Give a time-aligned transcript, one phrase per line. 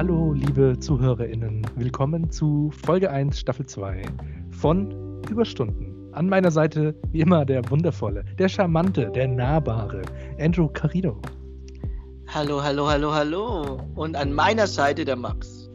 [0.00, 1.60] Hallo, liebe ZuhörerInnen.
[1.76, 4.02] Willkommen zu Folge 1, Staffel 2
[4.48, 6.08] von Überstunden.
[6.12, 10.00] An meiner Seite, wie immer, der wundervolle, der charmante, der nahbare
[10.38, 11.20] Andrew Carino.
[12.28, 13.78] Hallo, hallo, hallo, hallo.
[13.94, 15.68] Und an meiner Seite der Max.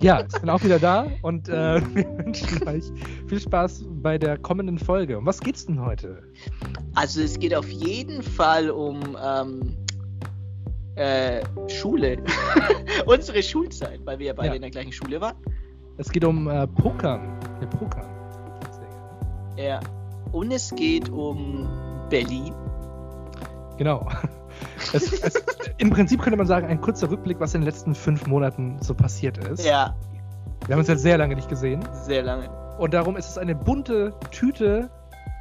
[0.00, 2.86] Ja, ich bin auch wieder da und äh, wir wünschen euch
[3.28, 5.16] viel Spaß bei der kommenden Folge.
[5.16, 6.24] Um was geht's denn heute?
[6.96, 9.76] Also es geht auf jeden Fall um ähm,
[10.98, 12.18] äh, Schule.
[13.06, 14.54] Unsere Schulzeit, weil wir ja beide Ja.
[14.54, 15.36] in der gleichen Schule waren.
[15.96, 17.38] Es geht um äh, Pokern.
[17.60, 18.06] Ja, Pokern.
[19.56, 19.80] Ja.
[20.32, 21.68] Und es geht um
[22.10, 22.54] Berlin.
[23.76, 24.06] Genau.
[24.92, 25.34] Es, es,
[25.76, 28.92] Im Prinzip könnte man sagen, ein kurzer Rückblick, was in den letzten fünf Monaten so
[28.92, 29.64] passiert ist.
[29.64, 29.94] Ja,
[30.66, 31.80] Wir haben uns jetzt sehr lange nicht gesehen.
[31.92, 32.48] sehr lange.
[32.78, 34.90] Und darum ist es eine bunte Tüte,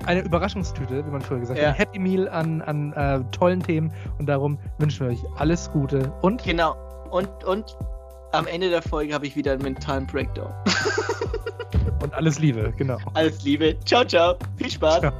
[0.05, 1.67] eine Überraschungstüte, wie man früher gesagt Ja.
[1.69, 1.73] hat.
[1.73, 3.91] Ein Happy Meal an, an äh, tollen Themen.
[4.19, 6.75] Und darum wünschen wir euch alles Gute und Genau.
[7.11, 7.77] Und, und
[8.33, 10.51] am Ende der Folge habe ich wieder einen mentalen Breakdown.
[12.03, 12.97] und alles Liebe, genau.
[13.13, 13.77] Alles Liebe.
[13.85, 14.35] Ciao, ciao.
[14.57, 14.99] Viel Spaß.
[14.99, 15.13] Ciao.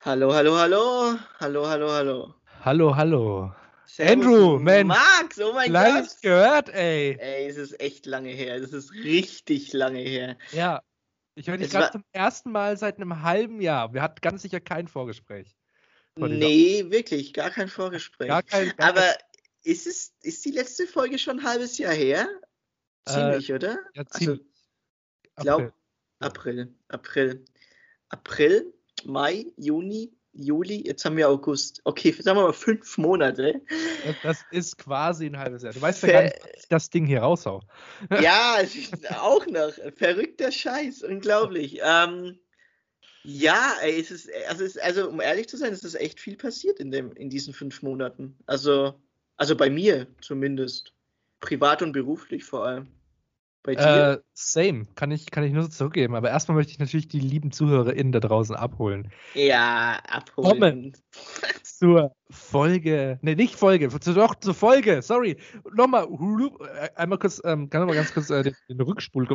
[0.00, 1.18] Hallo, hallo, hallo.
[1.40, 2.34] Hallo, hallo, hallo.
[2.64, 3.52] Hallo, hallo.
[3.84, 4.86] Servus, Andrew, Mensch.
[4.86, 6.02] Max, oh mein Gott.
[6.02, 7.16] nicht gehört, ey.
[7.18, 8.54] Ey, es ist echt lange her.
[8.56, 10.38] Es ist richtig lange her.
[10.52, 10.82] Ja.
[11.34, 13.92] Ich höre dich gerade zum ersten Mal seit einem halben Jahr.
[13.92, 15.56] Wir hatten ganz sicher kein Vorgespräch.
[16.16, 18.28] Ich Nee, wirklich, gar kein Vorgespräch.
[18.28, 19.16] Gar kein, gar Aber
[19.64, 22.28] ist es ist die letzte Folge schon ein halbes Jahr her?
[23.06, 23.76] Äh, Ziemlich, oder?
[23.76, 24.40] kein, ja, also, ziemlich.
[25.36, 25.72] glaub- April.
[26.20, 27.44] April, April.
[28.10, 28.74] April,
[29.08, 31.80] Mai, Juni, Juli, jetzt haben wir August.
[31.84, 33.60] Okay, sagen wir mal fünf Monate.
[34.22, 35.72] Das, ist quasi ein halbes Jahr.
[35.72, 37.62] Du weißt ja Ver- gar nicht, was ich das Ding hier raushau.
[38.22, 39.72] Ja, es ist auch noch.
[39.96, 41.80] Verrückter Scheiß, unglaublich.
[41.82, 42.38] Ähm,
[43.24, 46.36] ja, ey, es ist, also, es, also um ehrlich zu sein, es ist echt viel
[46.36, 48.36] passiert in, dem, in diesen fünf Monaten.
[48.46, 48.94] Also,
[49.36, 50.92] also bei mir zumindest.
[51.40, 52.88] Privat und beruflich vor allem.
[53.62, 54.12] Bei dir?
[54.12, 56.14] Äh, same, kann ich, kann ich nur so zurückgeben.
[56.14, 59.10] Aber erstmal möchte ich natürlich die lieben ZuhörerInnen da draußen abholen.
[59.34, 60.48] ja, abholen.
[60.48, 60.92] Kommen.
[61.62, 65.36] Zur Folge, ne, nicht Folge, zu, doch zur Folge, sorry.
[65.72, 66.08] Nochmal,
[66.74, 69.28] äh, einmal kurz, ähm, kann ich mal ganz kurz äh, den, den Rückspul.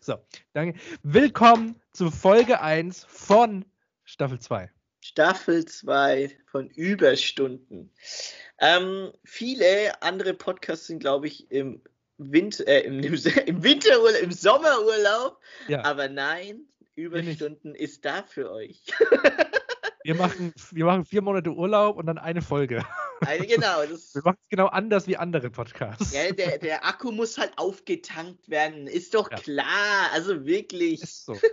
[0.00, 0.14] So,
[0.52, 0.78] danke.
[1.02, 3.64] Willkommen zu Folge 1 von
[4.04, 4.70] Staffel 2.
[5.00, 7.92] Staffel 2 von Überstunden.
[8.58, 11.80] Ähm, viele andere Podcasts sind, glaube ich, im,
[12.20, 15.38] Winter, äh, im, im, Winterurlaub, im Sommerurlaub.
[15.68, 18.82] Ja, Aber nein, Überstunden ist da für euch.
[20.04, 22.84] wir machen, wir machen vier Monate Urlaub und dann eine Folge.
[23.20, 26.12] Also genau, das, Wir machen es genau anders wie andere Podcasts.
[26.12, 28.86] ja, der, der Akku muss halt aufgetankt werden.
[28.86, 29.38] Ist doch Ja.
[29.38, 30.10] klar.
[30.12, 31.02] Also wirklich.
[31.02, 31.38] Ist so.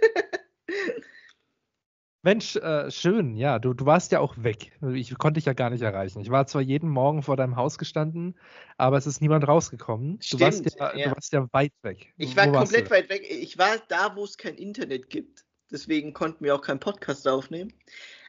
[2.28, 4.74] Mensch, äh, schön, ja, du, du warst ja auch weg.
[4.94, 6.20] Ich konnte dich ja gar nicht erreichen.
[6.20, 8.36] Ich war zwar jeden Morgen vor deinem Haus gestanden,
[8.76, 10.20] aber es ist niemand rausgekommen.
[10.30, 11.08] Du warst Stimmt, ja, ja.
[11.08, 12.14] Du warst ja weit weg.
[12.18, 13.26] Ich Wo war warst komplett weit weg.
[13.30, 15.46] Ich war da, wo es kein Internet gibt.
[15.72, 17.72] Deswegen konnten wir auch keinen Podcast aufnehmen.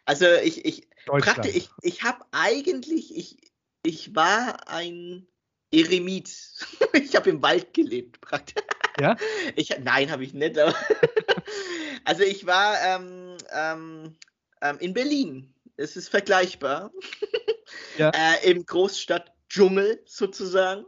[0.05, 0.89] Also ich, ich.
[1.07, 3.37] Praktisch, ich, ich habe eigentlich, ich,
[3.83, 5.27] ich war ein
[5.73, 6.31] Eremit.
[6.95, 8.63] Ich habe im Wald gelebt, praktisch.
[9.01, 9.17] Ja?
[9.57, 10.59] Ich, nein, habe ich nicht.
[10.59, 10.75] Aber
[12.05, 14.17] also ich war ähm, ähm,
[14.61, 15.55] ähm, in Berlin.
[15.77, 16.93] Es ist vergleichbar.
[17.97, 18.11] Ja.
[18.11, 20.85] Äh, Im Großstadt-Dschungel sozusagen.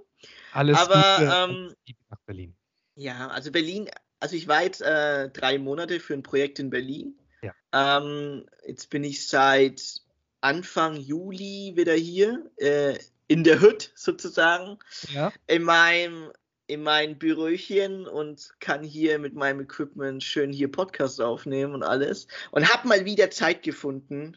[0.52, 1.74] Alles aber, Gute ähm,
[2.08, 2.56] nach Berlin.
[2.96, 7.18] Ja, also Berlin, also ich war jetzt äh, drei Monate für ein Projekt in Berlin.
[7.42, 7.54] Ja.
[7.72, 10.02] Ähm, jetzt bin ich seit
[10.40, 12.98] Anfang Juli wieder hier, äh,
[13.30, 14.80] in der Hütte sozusagen,
[15.14, 15.32] Ja?
[15.46, 16.32] in meinem,
[16.66, 22.26] in mein Büröchen und kann hier mit meinem Equipment schön hier Podcast aufnehmen und alles.
[22.50, 24.36] Und habe mal wieder Zeit gefunden,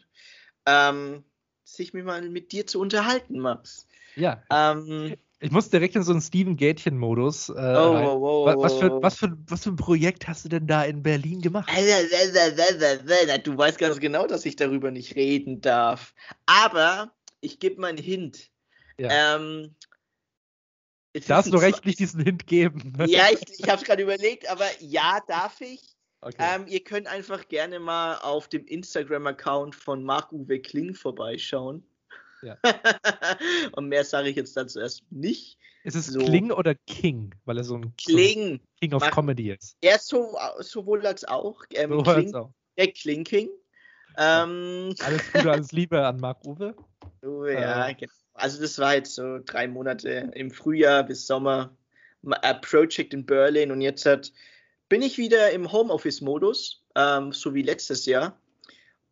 [0.64, 1.24] ähm,
[1.64, 3.88] sich mit, mal mit dir zu unterhalten, Max.
[4.14, 4.44] Ja.
[4.48, 7.48] Ähm, Ich muss direkt in so einen Steven Gätchen-Modus.
[7.48, 10.48] Äh, oh, wow, wow, Wa- was, für, was, für, was für ein Projekt hast du
[10.48, 11.68] denn da in Berlin gemacht?
[13.42, 16.14] Du weißt ganz genau, dass ich darüber nicht reden darf.
[16.46, 18.50] Aber ich gebe mal einen Hint.
[18.98, 19.36] Ja.
[19.36, 19.74] Ähm,
[21.28, 22.92] Darfst du ein recht nicht diesen Hint geben?
[23.06, 25.80] Ja, ich, ich habe es gerade überlegt, aber ja, darf ich.
[26.20, 26.36] Okay.
[26.38, 31.86] Ähm, ihr könnt einfach gerne mal auf dem Instagram-Account von Marc-Uwe Kling vorbeischauen.
[32.42, 32.56] Ja.
[33.72, 35.58] Und mehr sage ich jetzt dazu erst nicht.
[35.84, 36.18] ist es so.
[36.20, 37.34] Kling oder King?
[37.44, 38.60] Weil er so ein, so Kling.
[38.80, 39.76] King of Mach- Comedy ist.
[39.82, 41.62] Er so, sowohl als auch.
[41.74, 42.50] Ähm, So Kling, auch.
[42.78, 43.50] der Kling-King.
[44.16, 46.74] Ähm, Alles Gute, alles Liebe an Marc Uwe.
[47.22, 47.94] Oh, ja, Äh.
[47.94, 48.12] genau.
[48.34, 51.76] Also das war jetzt so drei Monate im Frühjahr bis Sommer
[52.42, 54.32] äh, Project in Berlin und jetzt hat,
[54.88, 58.38] bin ich wieder im Homeoffice-Modus, ähm, so wie letztes Jahr.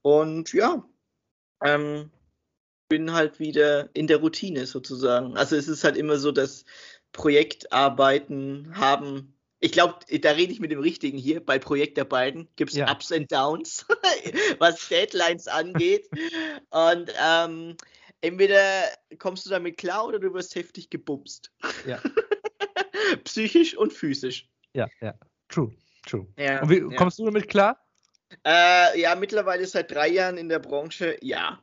[0.03, 0.85] Und ja,
[1.65, 2.11] ähm,
[2.89, 5.37] bin halt wieder in der Routine sozusagen.
[5.37, 6.65] Also es ist halt immer so, dass
[7.13, 9.35] Projektarbeiten haben.
[9.61, 11.45] Ich glaube, da rede ich mit dem Richtigen hier.
[11.45, 12.91] Bei Projektarbeiten gibt es ja.
[12.91, 13.87] Ups and Downs,
[14.59, 16.11] was Deadlines angeht.
[16.71, 17.77] Und ähm,
[18.23, 18.85] entweder
[19.19, 21.53] kommst du damit klar oder du wirst heftig gebumst.
[21.87, 22.01] Ja.
[23.25, 24.49] Psychisch und physisch.
[24.73, 25.15] Ja, ja.
[25.49, 25.73] True,
[26.07, 26.27] true.
[26.39, 26.97] Ja, und wie ja.
[26.97, 27.79] kommst du damit klar?
[28.45, 31.63] Äh, ja, mittlerweile seit drei Jahren in der Branche, ja.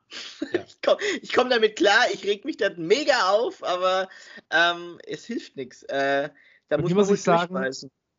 [0.51, 0.51] ja.
[0.61, 0.99] ich komme
[1.33, 4.07] komm damit klar, ich reg mich da mega auf, aber
[4.51, 5.83] ähm, es hilft nichts.
[5.83, 6.29] Äh,
[6.67, 7.55] da bei muss man muss ich sagen,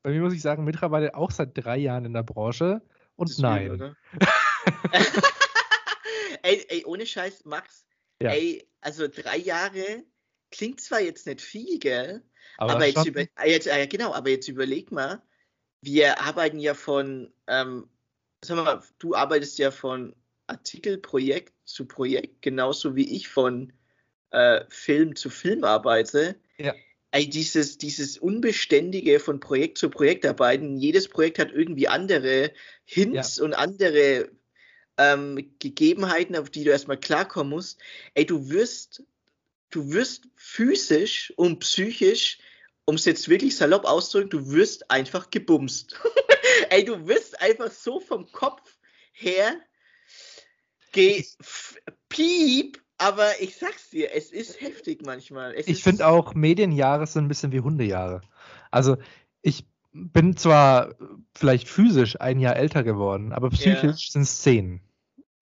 [0.03, 2.83] Bei mir muss ich sagen, mittlerweile auch seit drei Jahren in der Branche
[3.15, 3.67] und nein.
[3.67, 3.97] Übel,
[6.43, 7.87] ey, ey, ohne Scheiß, Max,
[8.23, 8.33] ja.
[8.33, 10.05] ey, also drei Jahre
[10.51, 12.23] klingt zwar jetzt nicht viel, gell?
[12.59, 15.23] Aber, aber jetzt, über, ah, jetzt, äh, genau, aber jetzt überleg mal,
[15.81, 17.89] wir arbeiten ja von ähm,
[18.45, 20.15] sag mal, du arbeitest ja von
[20.47, 23.73] Artikelprojekt zu Projekt, genauso wie ich von
[24.31, 26.37] äh, Film zu Film arbeite.
[26.59, 26.75] Ja.
[27.13, 32.53] Ey, dieses, dieses Unbeständige von Projekt zu Projekt arbeiten, jedes Projekt hat irgendwie andere
[32.85, 33.45] Hints ja.
[33.45, 34.31] und andere
[35.01, 37.81] ähm, Gegebenheiten, auf die du erstmal klarkommen musst.
[38.15, 39.03] Ey, du wirst,
[39.71, 42.39] du wirst physisch und psychisch,
[42.85, 45.99] um es jetzt wirklich salopp auszudrücken, du wirst einfach gebumst.
[46.71, 48.77] Ey, du wirst einfach so vom Kopf
[49.13, 49.57] her
[52.09, 55.55] piep, aber ich sag's dir, es ist heftig manchmal.
[55.55, 58.21] Es ich finde auch Medienjahre sind ein bisschen wie Hundejahre.
[58.71, 58.97] Also
[59.41, 60.95] ich bin zwar
[61.35, 64.13] vielleicht physisch ein Jahr älter geworden, aber psychisch ja.
[64.13, 64.83] sind es zehn.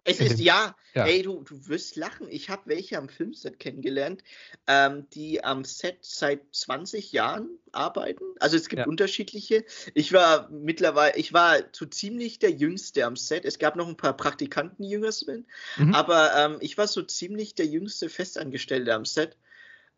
[0.08, 2.28] Es ist, ja, ja, ey, du, du wirst lachen.
[2.31, 4.22] Ich habe welche am Filmset kennengelernt,
[4.66, 8.25] ähm, die am Set seit 20 Jahren arbeiten.
[8.40, 8.87] Also es gibt ja.
[8.87, 9.64] unterschiedliche.
[9.94, 13.44] Ich war mittlerweile, ich war so ziemlich der Jüngste am Set.
[13.44, 15.46] Es gab noch ein paar Praktikanten, die jünger sind,
[15.76, 15.94] mhm.
[15.94, 19.37] aber ähm, ich war so ziemlich der jüngste Festangestellte am Set.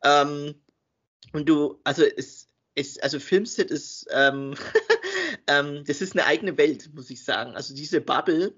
[0.02, 0.54] Ähm,
[1.32, 4.54] und du, also es, es also Filmset ist, ähm,
[5.46, 7.54] ähm, das ist eine eigene Welt, muss ich sagen.
[7.54, 8.54] Also diese Bubble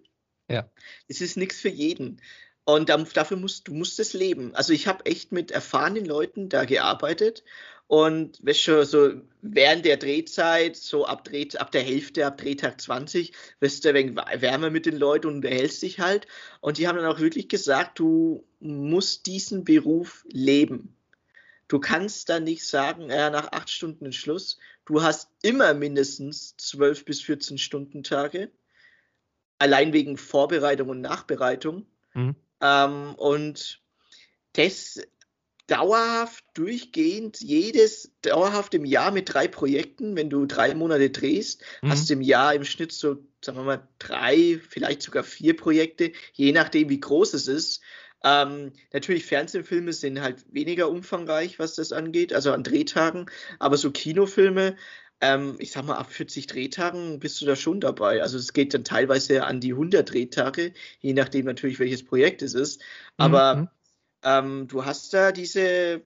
[0.52, 0.70] ja.
[1.08, 2.20] Es ist nichts für jeden.
[2.64, 4.54] Und dafür musst du musst es leben.
[4.54, 7.43] Also ich habe echt mit erfahrenen Leuten da gearbeitet
[7.88, 13.32] und weißt so während der Drehzeit, so ab, Dreh, ab der Hälfte, ab Drehtag 20,
[13.58, 16.28] wirst du ein wenig wärmer mit den Leuten und unterhältst dich halt.
[16.60, 20.96] Und die haben dann auch wirklich gesagt, du musst diesen Beruf leben.
[21.66, 24.58] Du kannst dann nicht sagen, ja, nach acht Stunden Schluss.
[24.84, 28.50] Du hast immer mindestens zwölf bis 14 Stunden Tage
[29.62, 31.87] allein wegen Vorbereitung und Nachbereitung.
[32.14, 32.35] Mhm.
[32.61, 33.81] Ähm, und
[34.55, 35.00] das
[35.69, 41.91] dauerhaft, durchgehend, jedes dauerhaft im Jahr mit drei Projekten, wenn du drei Monate drehst, mhm.
[41.91, 46.11] hast du im Jahr im Schnitt so, sagen wir mal, drei, vielleicht sogar vier Projekte,
[46.32, 47.82] je nachdem, wie groß es ist.
[48.25, 53.26] Ähm, natürlich, Fernsehfilme sind halt weniger umfangreich, was das angeht, also an Drehtagen,
[53.61, 54.76] aber so Kinofilme
[55.22, 58.20] ähm, ich sag mal, ab 40 Drehtagen bist du da schon dabei.
[58.20, 62.54] Also es geht dann teilweise an die 100 Drehtage, je nachdem natürlich, welches Projekt es
[62.54, 62.82] ist.
[63.16, 63.69] Aber mhm.
[64.24, 66.02] ähm, du hast da diese,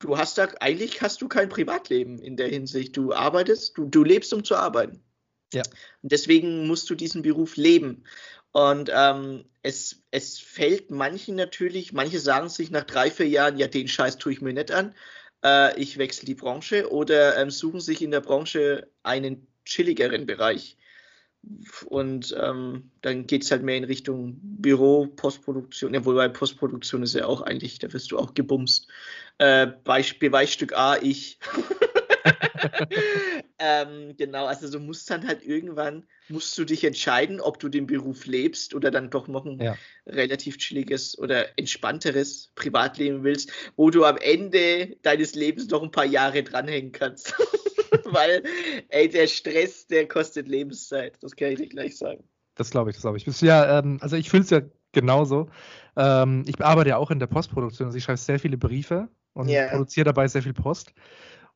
[0.00, 2.94] du hast da, eigentlich hast du kein Privatleben in der Hinsicht.
[2.94, 5.02] Du arbeitest, du, du lebst, um zu arbeiten.
[5.54, 5.62] Ja.
[6.02, 8.04] Und deswegen musst du diesen Beruf leben.
[8.52, 13.66] Und ähm, es, es fällt manchen natürlich, manche sagen sich nach drei, vier Jahren, ja,
[13.66, 14.94] den Scheiß tue ich mir nicht an
[15.44, 20.76] äh, ich wechsle die Branche oder ähm, suchen sich in der Branche einen chilligeren Bereich.
[21.84, 25.92] Und ähm, dann geht es halt mehr in Richtung Büro, Postproduktion.
[25.92, 28.88] Ja, wobei Postproduktion ist ja auch eigentlich, da wirst du auch gebumst.
[29.36, 31.38] Äh, Beweisstück A, ich.
[33.66, 37.86] ähm, genau, also du musst dann halt irgendwann, musst du dich entscheiden, ob du den
[37.86, 39.74] Beruf lebst oder dann doch noch ein ja.
[40.06, 46.04] relativ chilliges oder entspannteres Privatleben willst, wo du am Ende deines Lebens noch ein paar
[46.04, 47.34] Jahre dranhängen kannst.
[48.04, 48.42] Weil,
[48.90, 51.16] ey, der Stress, der kostet Lebenszeit.
[51.22, 52.22] Das kann ich dir gleich sagen.
[52.56, 53.24] Das glaube ich, das glaube ich.
[53.24, 54.60] Bist ja, ähm, also ich fühle es ja
[54.92, 55.48] genauso.
[55.96, 57.86] Ähm, ich arbeite ja auch in der Postproduktion.
[57.86, 59.70] Also ich schreibe sehr viele Briefe und yeah.
[59.70, 60.92] produziere dabei sehr viel Post.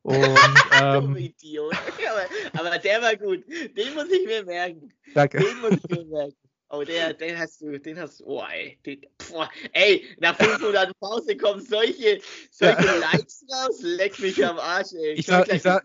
[0.01, 0.15] Und,
[0.81, 1.73] ähm, Idiot.
[2.53, 3.43] aber, aber, der war gut.
[3.47, 4.93] Den muss ich mir merken.
[5.13, 5.39] Danke.
[5.39, 6.35] Den muss ich mir merken.
[6.71, 9.01] Oh, der, den hast du, den hast du, oh, ey, den,
[9.31, 12.95] boah, ey, nach 500 Pause kommen solche, solche ja.
[12.97, 15.13] Likes raus, leck mich am Arsch, ey.
[15.13, 15.83] Ich, sag, ich, sag,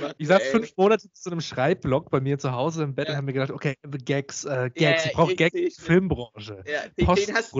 [0.00, 3.12] machen, ich saß fünf Monate zu einem Schreibblock bei mir zu Hause im Bett ja.
[3.12, 3.74] und habe mir gedacht, okay,
[4.06, 6.64] Gags, äh, Gags, ja, ich brauche Gags, Filmbranche.
[6.66, 7.54] Ja, den, den hast,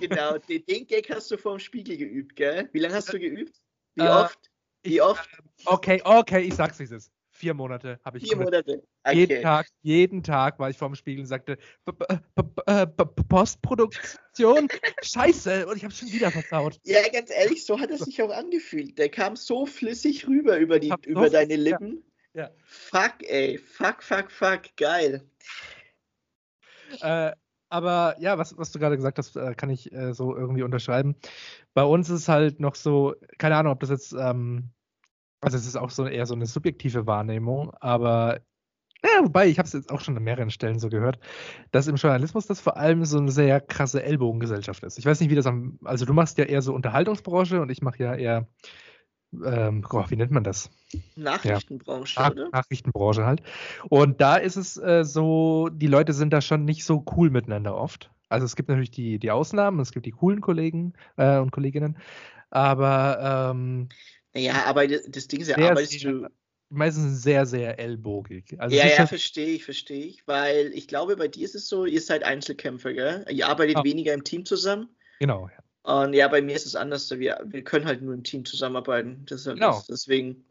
[0.00, 2.70] genau, den, den, Gag hast du vor dem Spiegel geübt, gell?
[2.72, 3.60] Wie lange hast du geübt?
[3.94, 4.38] Wie äh, oft?
[4.84, 5.28] Wie oft?
[5.64, 7.10] Okay, okay, ich sag's wie es ist.
[7.30, 8.86] Vier Monate habe ich Vier Monate.
[9.02, 9.16] Okay.
[9.16, 14.68] jeden Tag, jeden Tag war ich vorm Spiegel und sagte, "B- b- b- äh, Postproduktion,
[15.02, 16.78] Scheiße, und ich habe schon wieder versaut.
[16.84, 18.96] Ja, ganz ehrlich, so hat es sich auch angefühlt.
[18.98, 21.78] Der kam so flüssig rüber über, die, über deine flüssig, ja.
[21.78, 22.04] Lippen.
[22.34, 22.50] Ja.
[22.64, 23.58] Fuck, ey.
[23.58, 24.62] Fuck, fuck, fuck.
[24.76, 25.28] Geil.
[27.00, 27.32] Äh,
[27.74, 31.16] aber ja, was, was du gerade gesagt hast, äh, kann ich äh, so irgendwie unterschreiben.
[31.74, 34.70] Bei uns ist halt noch so, keine Ahnung, ob das jetzt, ähm,
[35.40, 38.40] also es ist auch so eher so eine subjektive Wahrnehmung, aber
[39.02, 41.18] ja, wobei, ich habe es jetzt auch schon an mehreren Stellen so gehört,
[41.72, 44.96] dass im Journalismus das vor allem so eine sehr krasse Ellbogengesellschaft ist.
[44.98, 47.82] Ich weiß nicht, wie das am, also du machst ja eher so Unterhaltungsbranche und ich
[47.82, 48.46] mache ja eher,
[49.44, 50.70] ähm, oh, wie nennt man das?
[51.16, 52.48] Nachrichtenbranche, Nach oder?
[52.50, 53.42] Nachrichtenbranche halt.
[53.88, 57.76] Und da ist es äh, so, die Leute sind da schon nicht so cool miteinander
[57.76, 58.10] oft.
[58.28, 61.98] Also es gibt natürlich die, die Ausnahmen, es gibt die coolen Kollegen äh, und Kolleginnen,
[62.50, 63.88] aber ähm,
[64.34, 66.26] Naja, aber das Ding ist ja, arbeitest sehr- du.
[66.70, 68.54] meistens sehr, sehr ellbogig.
[68.58, 70.26] Also Ja, ja, verstehe ich, verstehe ich.
[70.26, 73.24] Weil ich glaube, bei dir ist es so, ihr seid Einzelkämpfer, gell?
[73.30, 73.84] Ihr arbeitet Ja.
[73.84, 74.88] weniger im Team zusammen.
[75.20, 75.48] genau.
[75.48, 75.63] Ja.
[75.84, 77.10] Und ja, bei mir ist es anders.
[77.10, 79.24] Wir, wir können halt nur im Team zusammenarbeiten.
[79.26, 79.72] Das ist halt Genau.
[79.76, 79.86] das.
[79.86, 80.44] Deswegen.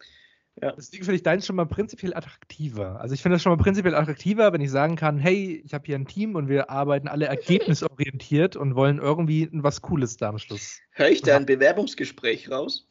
[0.56, 3.02] Deswegen finde ich deins schon mal prinzipiell attraktiver.
[3.02, 5.84] Also ich finde das schon mal prinzipiell attraktiver, wenn ich sagen kann, hey, ich habe
[5.88, 10.38] hier ein Team und wir arbeiten alle ergebnisorientiert und wollen irgendwie was Cooles da am
[10.38, 10.80] Schluss.
[10.92, 12.88] Höre ich da ein Bewerbungsgespräch raus?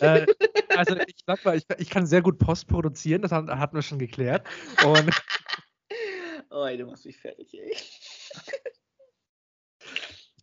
[0.00, 0.24] äh,
[0.68, 3.82] also ich sag mal, ich, ich kann sehr gut Post produzieren, das hat- hatten wir
[3.82, 4.46] schon geklärt.
[4.86, 5.10] Und
[6.50, 7.76] Oh, ey, du machst mich fertig, ey.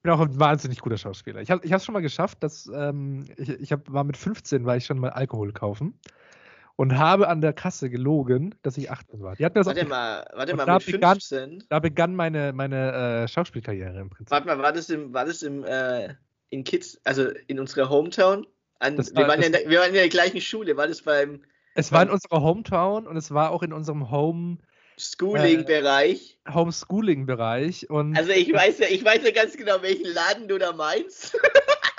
[0.08, 1.42] Ich bin auch ein wahnsinnig guter Schauspieler.
[1.42, 4.78] Ich habe es schon mal geschafft, dass ähm, ich, ich hab, war mit 15, war
[4.78, 6.00] ich schon mal Alkohol kaufen
[6.78, 9.36] und habe an der Kasse gelogen, dass ich 18 war.
[9.36, 11.64] Die hat mir das auch Warte ge- mal, warte mal, da mit begann- 15.
[11.68, 14.32] Da begann meine, meine äh, Schauspielkarriere im Prinzip.
[14.32, 16.14] Warte mal, war das im, war das im, äh,
[16.52, 18.48] in Kids, also in unserer Hometown?
[18.80, 21.02] An, Das wir, war- waren ja der, wir waren in der gleichen Schule, war das
[21.02, 21.42] beim
[21.76, 24.60] Es war in unserer Hometown und es war auch in unserem Home
[24.98, 26.40] Schooling-Bereich?
[26.52, 27.90] Homeschooling-Bereich.
[27.90, 31.38] Und Also ich weiß ja, ich weiß ja ganz genau, welchen Laden du da meinst.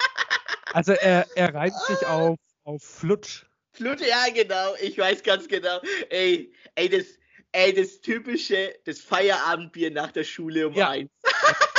[0.72, 3.44] also er, er reimt sich auf, auf Flutsch.
[3.72, 5.80] Flut, ja, genau, ich weiß ganz genau.
[6.10, 7.06] Ey, ey, das,
[7.52, 10.90] ey, das typische, das Feierabendbier nach der Schule um Ja.
[10.90, 11.10] eins.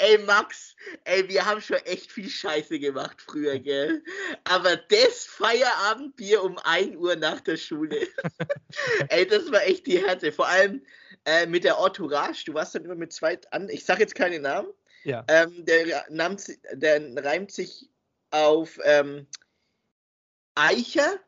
[0.00, 4.02] ey, Max, ey, wir haben schon echt viel Scheiße gemacht früher, gell?
[4.44, 8.08] Aber das Feierabendbier um 1 Uhr nach der Schule,
[9.08, 10.32] ey, das war echt die Härte.
[10.32, 10.84] Vor allem
[11.24, 14.40] äh, mit der Entourage, du warst dann immer mit zwei an, ich sag jetzt keine
[14.40, 14.68] Namen,
[15.04, 15.24] Ja.
[15.28, 16.04] ähm, der,
[16.38, 17.90] si- der reimt sich
[18.30, 19.26] auf ähm,
[20.54, 21.18] Eicher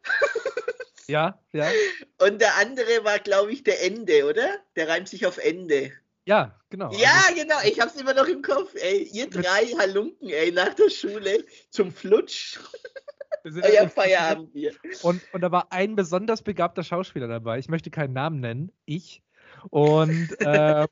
[1.09, 1.71] Ja, ja.
[2.19, 4.59] und der andere war, glaube ich, der Ende, oder?
[4.77, 5.93] Der reimt sich auf Ende.
[6.25, 6.93] Ja, genau.
[6.93, 9.09] Ja, Also, genau, ich hab's immer noch im Kopf, ey.
[9.13, 12.59] Ihr drei Halunken, ey, nach der Schule zum Flutsch.
[13.45, 14.73] Euer im- Feierabendbier.
[15.03, 17.59] Und, und da war ein besonders begabter Schauspieler dabei.
[17.59, 18.71] Ich möchte keinen Namen nennen.
[18.85, 19.23] Ich.
[19.71, 20.87] Und ähm,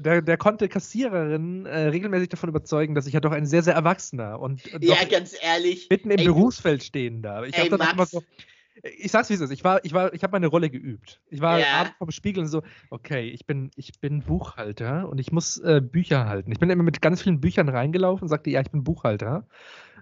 [0.00, 3.74] der, der konnte Kassiererinnen äh, regelmäßig davon überzeugen, dass ich ja doch ein sehr, sehr
[3.74, 5.88] erwachsener und und Ja, ganz ehrlich.
[5.88, 7.46] mitten im ey, Berufsfeld stehen darf.
[7.46, 8.10] Ich habe dann auch immer Max.
[8.10, 8.24] so.
[8.82, 9.50] Ich sag's wie es ist.
[9.52, 11.20] Ich war, ich war, ich habe meine Rolle geübt.
[11.30, 11.80] Ich war Ja.
[11.80, 15.80] abends vom Spiegel und so, okay, ich bin, ich bin Buchhalter und ich muss äh,
[15.80, 16.50] Bücher halten.
[16.52, 19.46] Ich bin immer mit ganz vielen Büchern reingelaufen und sagte, ja, ich bin Buchhalter.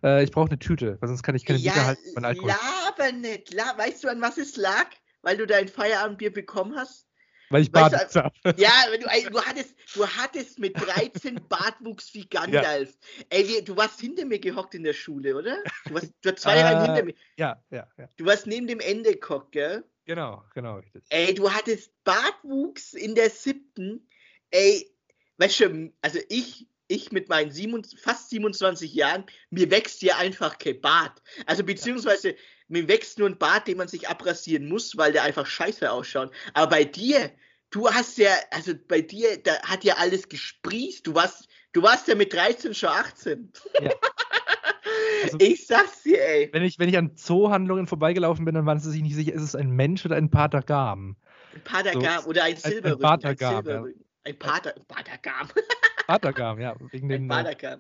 [0.03, 2.51] Äh, ich brauche eine Tüte, weil sonst kann ich keine Bücher Ja, halten von Alkohol.
[2.51, 3.53] laber nicht.
[3.53, 4.87] La weißt du, an was es lag?
[5.23, 7.07] Weil du dein Feierabendbier bekommen hast?
[7.53, 8.61] Weil ich weißt Bart du, habe.
[8.61, 12.97] Ja, du, ey, du, hattest, du hattest mit 13 Bartwuchs wie Gandalf.
[13.29, 15.59] Ey, wir, du warst hinter mir gehockt in der Schule, oder?
[15.85, 17.15] Du warst, du warst zwei Äh, Reihen hinter mir.
[17.37, 18.09] Ja, ja, ja.
[18.17, 19.85] Du warst neben dem Ende gehockt, gell?
[20.07, 20.81] Genau, genau.
[21.11, 24.09] Ey, du hattest Bartwuchs in der siebten.
[24.51, 24.91] Ey,
[25.37, 30.59] weißt du, also ich, ich mit meinen 27, fast 27 Jahren, mir wächst hier einfach
[30.59, 31.23] kein Bart.
[31.47, 32.35] Also beziehungsweise
[32.69, 36.33] mir wächst nur ein Bart, den man sich abrasieren muss, weil der einfach scheiße ausschaut.
[36.55, 37.31] Aber bei dir,
[37.71, 41.07] du hast ja, also bei dir, da hat ja alles gesprießt.
[41.07, 43.53] Du warst, du warst ja mit 13 schon 18.
[43.81, 43.91] Ja.
[45.25, 46.51] Also- ich sag's dir, ey.
[46.53, 49.43] Wenn ich, wenn ich an Zoohandlungen vorbeigelaufen bin, dann waren sie sich nicht sicher, ist
[49.43, 51.17] es ein Mensch oder ein Patagam?
[51.55, 53.03] Ein Patergam oder ein Silberrücken.
[53.03, 54.05] Patergam, ein Silberrücken.
[54.25, 55.49] Ein Pater, Patergam.
[56.07, 57.79] Patagam, ja, wegen Ein den äh.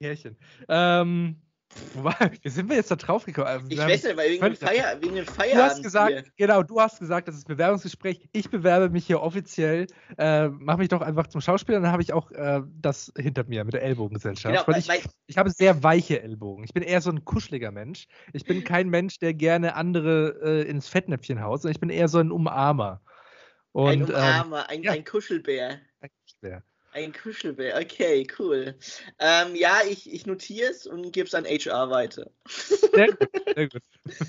[0.00, 0.36] Härchen.
[0.68, 1.40] Ähm,
[2.42, 3.64] wie sind wir jetzt da drauf gekommen?
[3.68, 5.70] Ich Wir haben- weiß nicht, weil wegen dem, Feier, wegen dem Du Feierabend.
[5.70, 8.28] hast gesagt, genau, du hast gesagt, das ist Bewerbungsgespräch.
[8.32, 9.86] Ich bewerbe mich hier offiziell,
[10.18, 13.64] äh, mache mich doch einfach zum Schauspieler, dann habe ich auch äh, das hinter mir
[13.64, 14.54] mit der Ellbogengesellschaft.
[14.54, 16.64] Genau, weil ich, weil, ich habe sehr weiche Ellbogen.
[16.64, 18.06] Ich bin eher so ein kuscheliger Mensch.
[18.32, 22.08] Ich bin kein Mensch, der gerne andere äh, ins Fettnäpfchen haut, sondern ich bin eher
[22.08, 23.00] so ein Umarmer.
[23.72, 24.92] Und, ein ähm, Umarmer, ein, ja.
[24.92, 25.80] ein Kuschelbär.
[26.00, 26.62] ein Kuschelbär.
[26.94, 28.76] Ein Kuschelbär, okay, cool.
[29.18, 32.30] Ähm, ja, ich, ich notiere es und gebe es an HR weiter.
[32.46, 33.82] Sehr gut, sehr gut.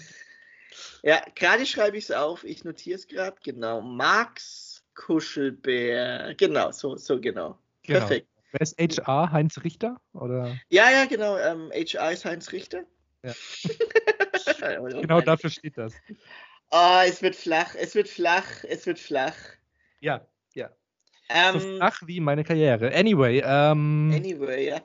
[1.03, 2.43] Ja, gerade schreibe ich es auf.
[2.43, 3.37] Ich notiere es gerade.
[3.43, 3.79] Genau.
[3.79, 6.33] Max Kuschelbär.
[6.35, 7.59] Genau, so, so genau.
[7.83, 7.99] Genau.
[7.99, 8.27] Perfekt.
[8.51, 9.31] Wer ist HR?
[9.31, 10.01] Heinz Richter?
[10.13, 10.57] Oder?
[10.69, 11.37] Ja, ja, genau.
[11.37, 12.85] Ähm, HR ist Heinz Richter.
[13.23, 13.33] Ja.
[15.01, 15.93] Genau dafür steht das.
[16.71, 19.35] Oh, es wird flach, es wird flach, es wird flach.
[19.99, 20.71] Ja, ja.
[21.29, 22.93] Ähm, so flach wie meine Karriere.
[22.93, 24.81] Anyway, ähm, Anyway, ja.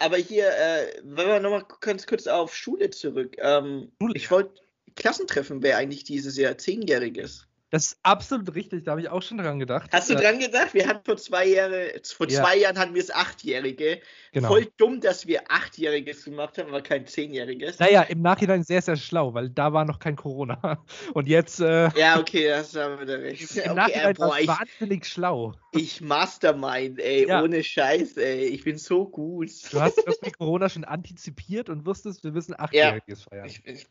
[0.00, 3.36] Aber hier, äh, wenn wir nochmal ganz kurz auf Schule zurück.
[3.38, 4.60] Ähm, Schule, ich wollte,
[4.94, 7.47] Klassentreffen wäre eigentlich dieses Jahr zehnjähriges.
[7.70, 9.90] Das ist absolut richtig, da habe ich auch schon dran gedacht.
[9.92, 10.72] Hast du dran gedacht?
[10.72, 12.42] Wir hatten vor zwei Jahre, vor Ja.
[12.42, 14.00] zwei Jahren hatten wir es achtjährige.
[14.32, 14.48] Genau.
[14.48, 17.78] Voll dumm, dass wir achtjähriges gemacht haben, aber kein zehnjähriges.
[17.78, 20.82] Naja, im Nachhinein sehr, sehr schlau, weil da war noch kein Corona.
[21.14, 23.42] Und jetzt äh, Ja, okay, das haben wir da recht.
[23.56, 25.54] im Okay, Nachhinein boah, war ich, wahnsinnig schlau.
[25.72, 27.42] ich Mastermind, ey, Ja.
[27.42, 28.46] ohne Scheiß, ey.
[28.46, 29.50] Ich bin so gut.
[29.72, 33.46] Du hast das mit Corona schon antizipiert und wusstest, wir müssen Achtjähriges feiern.
[33.46, 33.86] Ich, ich,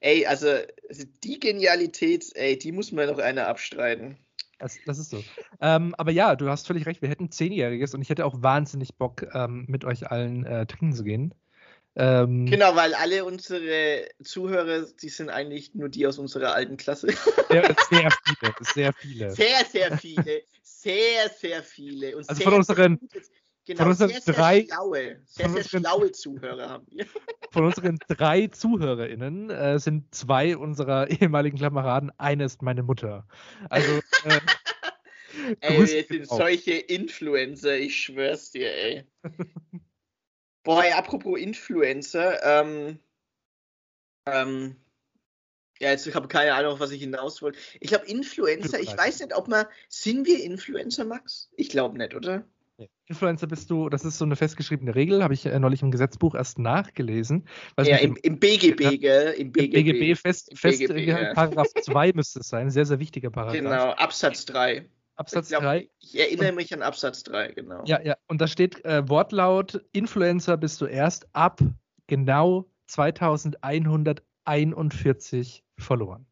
[0.00, 0.48] ey, also
[1.24, 4.18] die Genialität, ey, die muss mir noch einer abstreiten.
[4.58, 5.22] Das, das ist so.
[5.60, 8.96] Ähm, aber ja, du hast völlig recht, wir hätten Zehnjähriges und ich hätte auch wahnsinnig
[8.96, 11.32] Bock, ähm, mit euch allen äh, trinken zu gehen.
[11.94, 17.08] Ähm, Genau, weil alle unsere Zuhörer, die sind eigentlich nur die aus unserer alten Klasse.
[17.48, 19.30] Sehr, sehr viele, sehr viele.
[19.30, 20.42] Sehr, sehr viele.
[20.62, 22.16] Sehr, sehr viele.
[22.16, 22.98] Und Also sehr, von unseren-
[23.68, 27.06] genau, von unseren sehr, sehr drei- schlaue, sehr, von sehr unseren- schlaue Zuhörer haben wir.
[27.50, 33.26] Von unseren drei ZuhörerInnen äh, sind zwei unserer ehemaligen Kameraden, eine ist meine Mutter.
[33.70, 33.90] Also,
[34.24, 34.40] äh,
[35.60, 36.36] Ey, wir sind raus.
[36.38, 39.04] solche Influencer, ich schwör's dir, ey.
[40.62, 42.98] Boah, ey, apropos Influencer, ähm,
[44.26, 44.76] ähm,
[45.80, 47.58] ja, jetzt habe ich keine Ahnung, auf was ich hinaus wollte.
[47.80, 51.48] Ich glaube, Influencer, ich weiß nicht, ob man, sind wir Influencer, Max?
[51.56, 52.44] Ich glaube nicht, oder?
[53.06, 56.34] Influencer bist du, das ist so eine festgeschriebene Regel, habe ich äh, neulich im Gesetzbuch
[56.34, 57.46] erst nachgelesen.
[57.78, 59.34] Ja, im, im BGB, gell?
[59.36, 59.72] Im BGB.
[59.72, 61.34] BGB fest, Im fest BGB, ja.
[61.34, 63.56] Paragraph 2 müsste es sein, sehr, sehr wichtiger Paragraph.
[63.56, 64.88] Genau, Absatz 3.
[65.16, 65.88] Absatz ich, glaub, 3.
[65.98, 67.82] ich erinnere mich an Absatz 3, genau.
[67.84, 71.60] Ja, ja, und da steht äh, Wortlaut, Influencer bist du erst ab
[72.06, 76.27] genau 2141 Followern.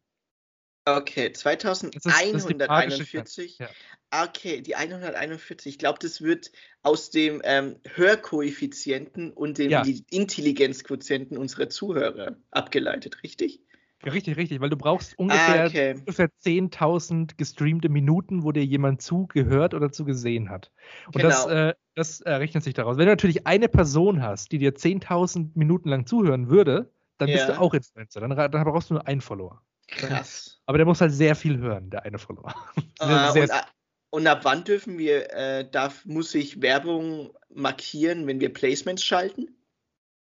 [0.89, 3.59] Okay, das ist die magische 2141.
[3.59, 3.75] Grenze,
[4.13, 5.67] Okay, die 141.
[5.67, 9.83] Ich glaube, das wird aus dem ähm, Hörkoeffizienten und dem Ja.
[10.11, 13.61] Intelligenzquotienten unserer Zuhörer abgeleitet, richtig?
[14.05, 15.95] Ja, richtig, richtig, weil du brauchst ungefähr, ah, okay.
[15.95, 20.71] ungefähr 10.000 gestreamte Minuten, wo dir jemand zugehört oder zugesehen hat.
[21.07, 21.29] Und Genau.
[21.29, 22.99] das, äh, das äh, rechnet sich daraus.
[22.99, 27.49] Wenn du natürlich eine Person hast, die dir 10.000 Minuten lang zuhören würde, dann bist
[27.49, 27.55] Ja.
[27.57, 28.21] du auch Influencer.
[28.21, 29.63] Dann, dann brauchst du nur einen Follower.
[29.89, 30.61] Krass.
[30.67, 32.55] Aber der muss halt sehr viel hören, der eine Follower.
[32.99, 33.53] Ah, sehr, und,
[34.11, 39.53] und ab wann dürfen wir, äh, darf, muss ich Werbung markieren, wenn wir Placements schalten?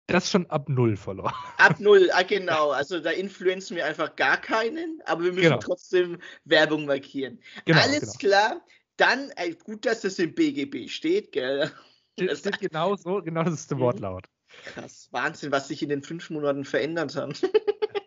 [0.09, 1.35] das schon ab null Follower.
[1.59, 2.71] Ab null, ah, genau.
[2.71, 5.59] Also da influenzen wir einfach gar keinen, aber wir müssen Genau.
[5.59, 7.41] trotzdem Werbung markieren.
[7.65, 8.13] Genau, Alles genau.
[8.19, 8.61] klar.
[8.97, 11.71] Dann, äh, gut, dass das im BGB steht, gell?
[12.17, 13.83] Das- steht genau so, genau das ist der Mhm.
[13.83, 14.27] Wortlaut.
[14.65, 17.43] Krass, Wahnsinn, was sich in den fünf Monaten verändert hat.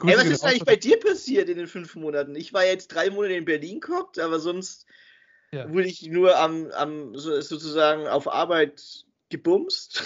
[0.00, 2.34] Grüße Ey, was ist eigentlich bei dir passiert in den fünf Monaten?
[2.34, 4.86] Ich war jetzt drei Monate in Berlin geguckt, aber sonst
[5.52, 5.70] Ja.
[5.70, 10.02] wurde ich nur am, am so, sozusagen auf Arbeit gebumst.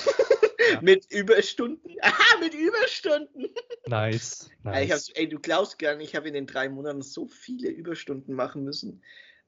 [0.70, 0.80] Ja.
[0.82, 1.94] mit Überstunden.
[2.00, 3.50] Aha, mit Überstunden.
[3.86, 4.50] Nice.
[4.64, 5.10] Ey, nice.
[5.10, 8.64] Ey, du glaubst gar nicht, ich habe in den drei Monaten so viele Überstunden machen
[8.64, 9.00] müssen.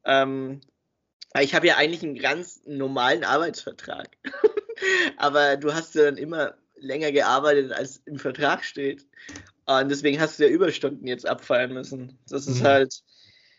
[0.05, 0.61] Ähm,
[1.41, 4.17] ich habe ja eigentlich einen ganz normalen Arbeitsvertrag.
[5.17, 9.07] Aber du hast ja dann immer länger gearbeitet, als im Vertrag steht.
[9.67, 12.19] Und deswegen hast du ja Überstunden jetzt abfallen müssen.
[12.29, 12.65] Das ist Mhm.
[12.65, 13.03] halt,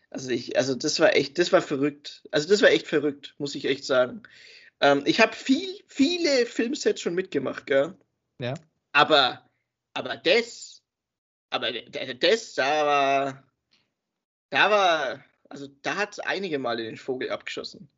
[0.10, 2.24] also ich, also das war echt, das war verrückt.
[2.32, 4.24] Also das war echt verrückt, muss ich echt sagen.
[4.80, 7.94] Ähm, ich habe viel, viele Filmsets schon mitgemacht, gell?
[8.40, 8.54] Ja.
[8.94, 9.50] Aber,
[9.94, 10.82] aber das,
[11.50, 13.44] aber das, da war,
[14.50, 17.90] da war, also da hat einige Male den Vogel abgeschossen.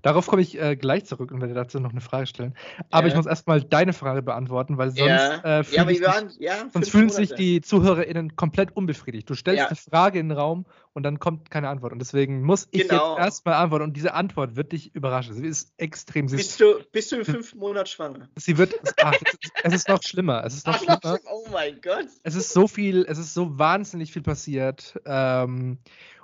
[0.00, 2.54] Darauf komme ich äh, gleich zurück und werde dazu noch eine Frage stellen.
[2.90, 3.08] Aber Ja.
[3.12, 6.30] ich muss erstmal deine Frage beantworten, weil sonst, ja, äh, ja, fühlen aber sich waren,
[6.72, 9.28] Sonst fühlen sich die ZuhörerInnen komplett unbefriedigt.
[9.28, 11.92] Du stellst eine Frage in den Raum und dann kommt keine Antwort.
[11.92, 13.16] Und deswegen muss ich Genau.
[13.16, 13.84] jetzt erstmal antworten.
[13.84, 15.34] Und diese Antwort wird dich überraschen.
[15.34, 16.26] Sie ist extrem.
[16.26, 18.28] Ist, Bist du, bist du im fünften Monat schwanger?
[18.36, 18.74] sie wird.
[19.02, 20.44] Ach, es, ist, es ist noch schlimmer.
[20.44, 21.18] Es ist noch Ach, schlimmer.
[21.30, 22.06] oh mein Gott.
[22.22, 25.00] Es ist so viel, es ist so wahnsinnig viel passiert.
[25.06, 25.78] Ähm,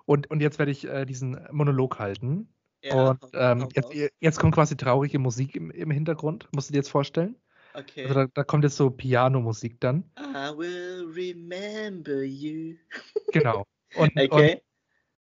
[0.05, 2.49] und, und jetzt werde ich äh, diesen Monolog halten.
[2.83, 6.49] Ja, und ähm, jetzt, jetzt kommt quasi traurige Musik im, im Hintergrund.
[6.53, 7.37] Musst du dir jetzt vorstellen?
[7.75, 8.03] okay.
[8.03, 10.11] Also da, da kommt jetzt so Piano-Musik dann.
[10.19, 12.77] I will remember you.
[13.33, 13.65] Genau.
[13.97, 14.63] Und, und Okay.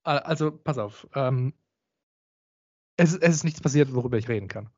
[0.04, 1.06] Äh, Also, pass auf.
[1.14, 1.52] Ähm,
[2.96, 4.70] Es, es ist nichts passiert, worüber ich reden kann.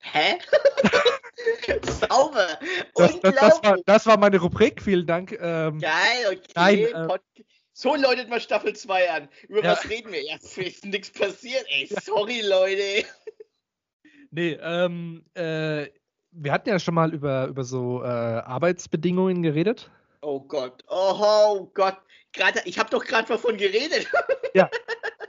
[0.00, 0.38] Hä?
[1.82, 2.58] Sauber.
[2.94, 5.32] Das, das, das, war, das war meine Rubrik, vielen Dank.
[5.40, 6.52] Ähm, Geil, okay.
[6.54, 7.18] Nein, äh,
[7.76, 9.28] so läutet man Staffel 2 an.
[9.48, 9.72] Über ja.
[9.72, 10.24] was reden wir?
[10.24, 11.66] Ja, es ist nichts passiert.
[11.68, 13.06] Ey, sorry, Leute.
[14.30, 15.86] Nee, ähm, äh,
[16.30, 19.90] wir hatten ja schon mal über, über so äh, Arbeitsbedingungen geredet.
[20.26, 21.98] Oh Gott, oh, Gott.
[22.32, 24.08] Grad, ich habe doch gerade davon geredet.
[24.54, 24.70] Ja,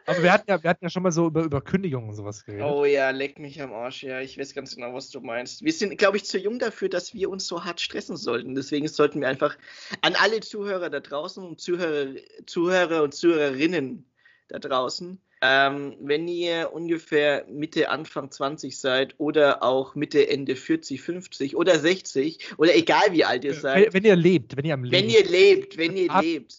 [0.05, 2.45] aber wir hatten ja, wir hatten ja schon mal so über, über Kündigungen und sowas
[2.45, 2.65] geredet.
[2.65, 4.03] Oh ja, leck mich am Arsch.
[4.03, 5.65] Ja, ich weiß ganz genau, was du meinst.
[5.65, 8.55] Wir sind, glaube ich, zu jung dafür, dass wir uns so hart stressen sollten.
[8.55, 9.57] Deswegen sollten wir einfach
[10.01, 14.09] an alle Zuhörer da draußen und Zuhörer, Zuhörer und Zuhörerinnen
[14.47, 21.01] da draußen, ähm, wenn ihr ungefähr Mitte, Anfang 20 seid oder auch Mitte, Ende 40,
[21.01, 23.85] 50 oder 60 oder egal wie alt ihr seid.
[23.85, 26.55] Wenn, wenn ihr lebt, wenn ihr am Leben Wenn ihr lebt, wenn ihr lebt.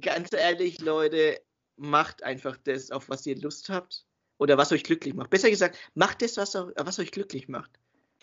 [0.00, 1.40] Ganz ehrlich, Leute,
[1.76, 4.04] macht einfach das, auf was ihr Lust habt
[4.38, 5.30] oder was euch glücklich macht.
[5.30, 7.70] Besser gesagt, macht das, was, was euch glücklich macht.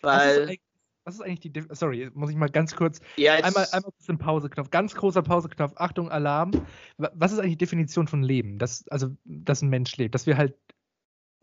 [0.01, 0.57] Weil.
[1.05, 1.53] Was ist eigentlich die.
[1.53, 2.99] De Sorry, muss ich mal ganz kurz.
[3.15, 4.71] Ja, einmal, einmal kurz den Pauseknopf.
[4.71, 5.73] Ganz großer Pauseknopf.
[5.75, 6.51] Achtung, Alarm.
[6.97, 8.57] Was ist eigentlich die Definition von Leben?
[8.57, 10.15] Das, also, dass ein Mensch lebt.
[10.15, 10.55] Dass wir halt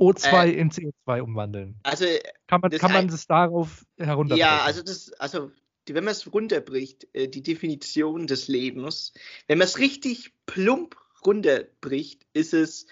[0.01, 1.79] O2 äh, in CO2 umwandeln.
[1.85, 2.07] Also.
[2.48, 4.40] Kann man, das, kann man das darauf herunterbrechen?
[4.40, 5.53] Ja, also, das, also
[5.88, 9.12] wenn man es runterbricht, äh, die Definition des Lebens,
[9.46, 12.87] wenn man es richtig plump runterbricht, ist es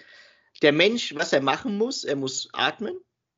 [0.61, 2.05] der Mensch, was er machen muss.
[2.05, 2.97] Er muss atmen,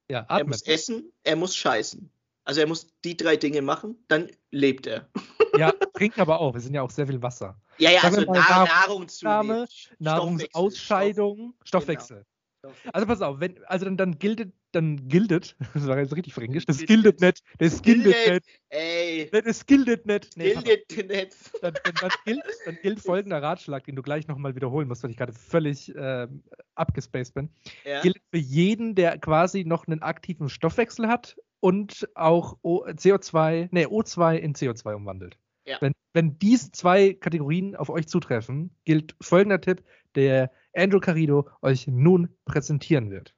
[0.09, 0.37] ja, atmen.
[0.37, 2.11] er muss essen, er muss scheißen.
[2.45, 5.09] Also er muss die drei Dinge machen, dann lebt er.
[5.55, 6.55] Ja, trinken aber auch.
[6.55, 7.55] Wir sind ja auch sehr viel Wasser.
[7.77, 9.67] Ja, ja, also Nahr Nahrungszunahme,
[9.99, 12.25] Nahrungsausscheidung, Stoffwechsel.
[12.63, 12.73] Genau.
[12.93, 16.65] Also pass auf, wenn, also dann, dann giltet, dann giltet, das war jetzt richtig fränkisch,
[16.65, 18.59] das giltet nicht, das giltet nicht.
[18.69, 19.29] Ey.
[19.31, 20.35] Das giltet nicht.
[20.37, 21.35] Nee, giltet nicht.
[21.61, 25.11] Dann, dann, dann, gilt, dann gilt folgender Ratschlag, den du gleich nochmal wiederholen musst, weil
[25.11, 26.27] ich gerade völlig äh,
[26.73, 27.49] abgespaced bin.
[27.85, 28.01] Ja.
[28.01, 33.85] Gilt für jeden, der quasi noch einen aktiven Stoffwechsel hat und auch o CO2, nee,
[33.85, 35.37] O2 in CO2 umwandelt.
[35.65, 35.77] Ja.
[35.79, 39.81] Wenn, wenn diese zwei Kategorien auf euch zutreffen, gilt folgender Tipp,
[40.15, 43.33] der Andrew Carrido euch nun präsentieren wird.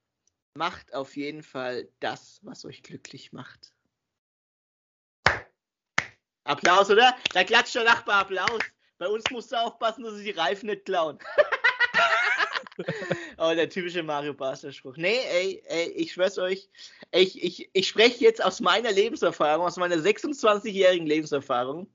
[0.58, 3.76] Macht auf jeden Fall das, was euch glücklich macht.
[6.46, 7.16] Applaus, oder?
[7.32, 8.60] Da klatscht der Nachbar Applaus.
[8.98, 11.20] Bei uns musst du aufpassen, dass sie die Reifen nicht klauen.
[13.38, 14.98] oh, der typische Mario Basler Spruch.
[14.98, 16.70] Nee, ey, ey, ich schwör's euch,
[17.12, 21.88] ich, ich, ich spreche jetzt aus meiner Lebenserfahrung, aus meiner 26-jährigen Lebenserfahrung.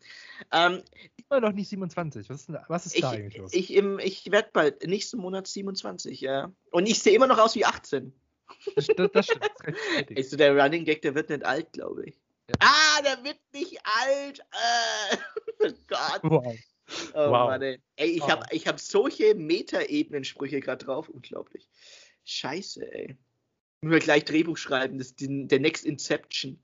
[0.53, 0.83] Ähm,
[1.29, 2.29] Immer noch nicht 27.
[2.29, 3.53] Was ist, was ist ich, da eigentlich los?
[3.53, 6.53] Ich, ich, ich werde bald nächsten Monat 27, ja.
[6.71, 8.13] Und ich sehe immer noch aus wie 18.
[8.75, 9.51] Das, das, das stimmt.
[9.65, 9.75] Das
[10.11, 12.15] ist so der Running Gag, der wird nicht alt, glaube ich.
[12.49, 12.55] Ja.
[12.61, 14.41] Ah, der wird nicht alt.
[14.41, 15.17] Äh,
[15.67, 16.21] oh Gott.
[16.23, 16.57] Wow.
[17.15, 17.49] Oh wow.
[17.49, 17.81] Mann, ey.
[17.97, 18.29] ey ich oh.
[18.29, 21.09] habe ich hab solche Meta-Ebenen-Sprüche gerade drauf.
[21.09, 21.69] Unglaublich.
[22.25, 23.17] Scheiße, ey.
[23.83, 26.63] Nur gleich Drehbuch schreiben, das ist die, der Next Inception.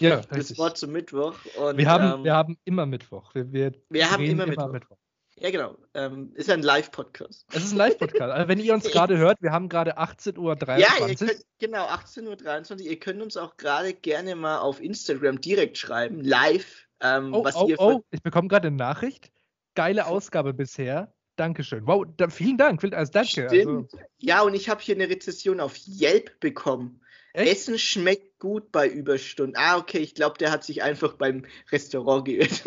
[0.00, 0.58] Ja, das richtig.
[0.58, 1.36] Wort zum Mittwoch.
[1.58, 3.32] Und, wir, haben, ähm, wir haben immer Mittwoch.
[3.34, 4.72] Wir, wir, wir haben immer, immer Mittwoch.
[4.72, 4.96] Mittwoch.
[5.38, 5.76] Ja, genau.
[5.92, 7.44] Ähm, ist ein Live-Podcast.
[7.52, 8.32] Es ist ein Live-Podcast.
[8.32, 10.56] Also, wenn ihr uns gerade hört, wir haben gerade 18.23 Uhr.
[10.78, 12.80] Ja, ihr könnt, genau, 18.23 Uhr.
[12.80, 16.86] Ihr könnt uns auch gerade gerne mal auf Instagram direkt schreiben, live.
[17.00, 19.30] Ähm, oh, was oh, ihr oh, ich bekomme gerade eine Nachricht.
[19.74, 21.12] Geile Ausgabe bisher.
[21.36, 21.86] Dankeschön.
[21.86, 22.82] Wow, da, vielen Dank.
[22.94, 23.28] Also danke.
[23.28, 23.52] Stimmt.
[23.52, 23.88] Also.
[24.16, 27.02] Ja, und ich habe hier eine Rezession auf Yelp bekommen.
[27.34, 27.52] Echt?
[27.52, 29.54] Essen schmeckt gut bei Überstunden.
[29.58, 32.64] Ah, okay, ich glaube, der hat sich einfach beim Restaurant geirrt.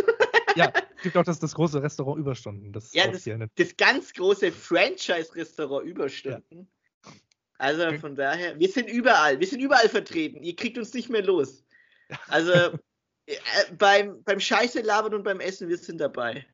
[0.55, 2.71] ja, gibt auch das, das große Restaurant Überstunden.
[2.71, 6.67] Das ja, das, das, ganz große Franchise-Restaurant Überstunden.
[7.05, 7.11] Ja.
[7.57, 10.43] Also von daher, wir sind überall, wir sind überall vertreten.
[10.43, 11.65] Ihr kriegt uns nicht mehr los.
[12.27, 12.51] Also
[13.25, 13.35] äh,
[13.77, 16.45] beim, beim Scheiße labern und beim Essen, wir sind dabei.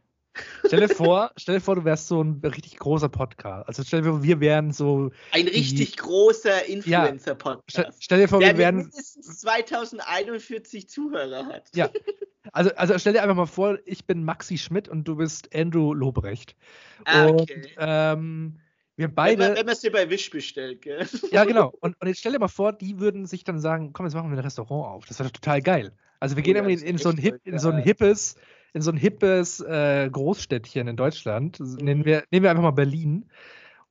[0.65, 3.67] Stell dir vor, stell dir vor, du wärst so ein richtig großer Podcast.
[3.67, 5.11] Also stell dir vor, wir wären so.
[5.31, 7.69] Ein richtig die, großer Influencer-Podcast.
[7.69, 8.77] Stell, stell, dir vor, der wir wären.
[8.77, 11.69] mindestens 2041 Zuhörer hat.
[11.75, 11.89] Ja.
[12.55, 15.93] Also, also stell dir einfach mal vor, ich bin Maxi Schmidt und du bist Andrew
[15.93, 16.55] Lobrecht.
[17.03, 17.67] Ah, und okay.
[17.77, 18.55] ähm,
[18.95, 19.39] wir beide.
[19.39, 21.05] Wenn man wenn man es dir bei Wish bestellt, gell?
[21.31, 21.73] Ja, genau.
[21.81, 24.31] Und, und jetzt stell dir mal vor, die würden sich dann sagen, komm, jetzt machen
[24.31, 25.05] wir ein Restaurant auf.
[25.05, 25.91] Das wäre doch total geil.
[26.21, 28.37] Also wir Oh gehen irgendwie in, ist so ein hip, in so ein hippes,
[28.71, 31.59] in so ein hippes äh, Großstädtchen in Deutschland.
[31.59, 33.25] Das Nennen wir, nehmen wir einfach mal Berlin.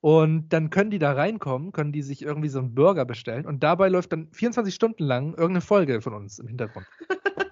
[0.00, 3.62] Und dann können die da reinkommen, können die sich irgendwie so einen Burger bestellen und
[3.62, 6.86] dabei läuft dann 24 Stunden lang irgendeine Folge von uns im Hintergrund.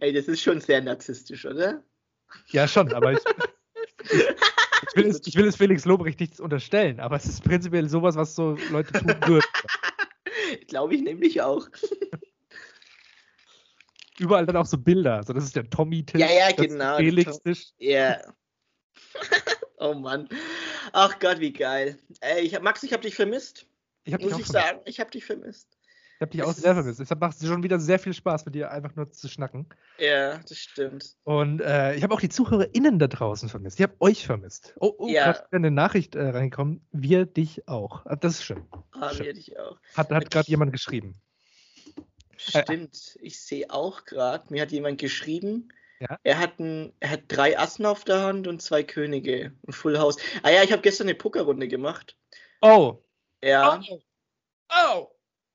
[0.00, 1.82] Ey, das ist schon sehr narzisstisch, oder?
[2.48, 3.18] Ja, schon, aber ich,
[4.04, 7.88] ich, ich, will, es, ich will es Felix Lobrecht nichts unterstellen, aber es ist prinzipiell
[7.88, 9.46] sowas, was so Leute tun würden.
[10.68, 11.68] Glaube ich nämlich auch.
[14.18, 15.22] Überall dann auch so Bilder.
[15.22, 16.20] So, das ist der Tommy-Tisch.
[16.20, 17.72] Ja, ja, genau, Felix-Tisch.
[17.78, 18.20] Ja.
[19.78, 20.28] oh Mann.
[20.92, 21.98] Ach Gott, wie geil.
[22.20, 23.66] Ey, ich hab, Max, ich habe dich vermisst.
[24.04, 24.52] Ich dich Muss ich vermisst.
[24.52, 25.78] sagen, ich habe dich vermisst.
[26.22, 27.00] Ich habe dich auch sehr vermisst.
[27.00, 29.66] Deshalb macht es schon wieder sehr viel Spaß, mit dir einfach nur zu schnacken.
[29.98, 31.16] Ja, das stimmt.
[31.24, 33.80] Und äh, ich habe auch die ZuhörerInnen da draußen vermisst.
[33.80, 34.72] Ich habe euch vermisst.
[34.78, 35.32] Oh, oh Ja.
[35.32, 36.86] gerade eine Nachricht äh, reingekommen.
[36.92, 38.06] Wir dich auch.
[38.06, 38.62] Ah, Das ist schön.
[38.94, 39.26] Haben Schön.
[39.26, 39.78] wir dich auch.
[39.96, 41.16] Hat, hat gerade jemand geschrieben.
[42.36, 43.16] Stimmt.
[43.20, 46.18] Ich sehe auch gerade, mir hat jemand geschrieben, Ja?
[46.22, 49.52] er, hat ein, er hat drei Assen auf der Hand und zwei Könige.
[49.66, 50.18] Ein Full House.
[50.44, 52.16] Ah ja, ich habe gestern eine Pokerrunde gemacht.
[52.60, 52.98] Oh.
[53.42, 54.00] Ja, Oh.
[54.70, 55.08] Oh.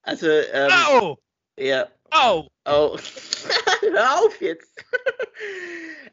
[0.08, 1.18] Also, ähm, Oh.
[1.60, 1.88] ja.
[2.14, 2.48] Oh.
[2.70, 2.98] Oh.
[3.82, 4.84] Hör auf jetzt.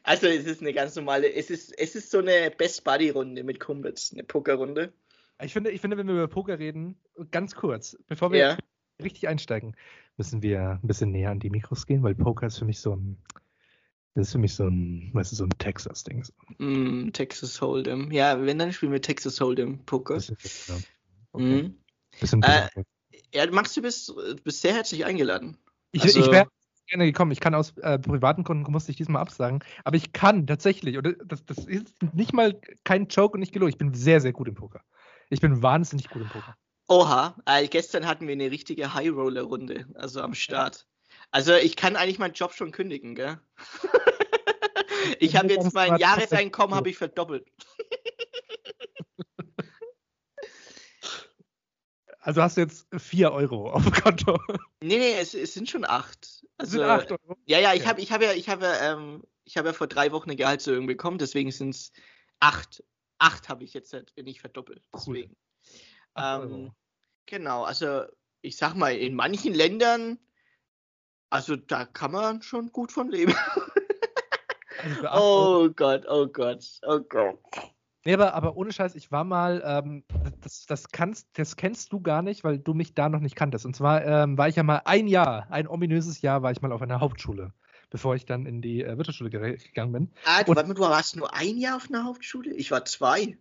[0.03, 3.43] Also es ist eine ganz normale, es ist, es ist so eine Best Buddy Runde
[3.43, 4.93] mit Kumpels, eine Pokerrunde.
[5.41, 6.95] Ich finde, ich finde, wenn wir über Poker reden,
[7.31, 8.57] ganz kurz, bevor wir Ja.
[9.01, 9.75] richtig einsteigen,
[10.17, 12.95] müssen wir ein bisschen näher an die Mikros gehen, weil Poker ist für mich so
[12.95, 13.17] ein,
[14.13, 16.23] das ist für mich so ein, weißt du, so ein Texas-Ding.
[16.59, 18.13] Mm, Texas Hold'em.
[18.13, 20.15] Ja, wenn dann spielen wir Texas Hold'em Poker.
[20.15, 20.75] Bisschen, ja.
[21.31, 21.43] okay.
[21.63, 21.77] Mhm.
[22.19, 22.69] bisschen Äh.
[23.35, 25.57] Ja, Max, du bist, du bist sehr herzlich eingeladen.
[25.91, 26.47] ich also- ich wäre
[26.87, 27.31] gerne gekommen.
[27.31, 31.17] Ich kann aus äh, privaten Gründen musste ich diesmal absagen, aber ich kann tatsächlich, und
[31.25, 34.47] das, das ist nicht mal kein Joke und nicht gelogen, ich bin sehr, sehr gut
[34.47, 34.81] im Poker.
[35.29, 36.55] Ich bin wahnsinnig gut im Poker.
[36.87, 40.87] Oha, äh, gestern hatten wir eine richtige High Roller Runde, also am Start.
[41.31, 43.37] Also ich kann eigentlich meinen Job schon kündigen, gell?
[45.19, 47.51] ich habe jetzt mein Jahreseinkommen habe ich verdoppelt.
[52.25, 54.39] Also hast du jetzt 4 Euro auf dem Konto.
[54.81, 56.43] Nee, nee, es, es sind schon acht.
[56.57, 57.37] Das Also, sind 8 Euro.
[57.45, 59.85] Ja, ja, ich habe ich hab ja, ich hab ja, ähm, ich hab ja vor
[59.85, 61.91] drei Wochen eine Gehaltserhöhung bekommen, deswegen sind es
[62.39, 62.83] acht.
[63.19, 64.83] Acht habe ich jetzt, halt, wenn ich verdoppelt.
[64.91, 65.17] Cool.
[65.17, 65.37] Deswegen.
[66.15, 66.71] Acht Ähm,
[67.27, 68.05] genau, also
[68.41, 70.17] ich sag mal, in manchen Ländern,
[71.29, 73.35] also da kann man schon gut von leben.
[74.81, 75.13] Also 8.
[75.21, 77.39] Oh Gott, oh Gott, oh Gott.
[78.05, 80.03] Nee, aber, aber ohne Scheiß, ich war mal, ähm,
[80.41, 83.65] das, das, kannst, das kennst du gar nicht, weil du mich da noch nicht kanntest.
[83.65, 86.71] Und zwar ähm, war ich ja mal ein Jahr, ein ominöses Jahr, war ich mal
[86.71, 87.51] auf einer Hauptschule,
[87.89, 90.11] bevor ich dann in die äh, Wirtschaftsschule gegangen bin.
[90.23, 92.53] Ah, du, Und- du warst nur ein Jahr auf einer Hauptschule?
[92.53, 93.39] Ich war zwei.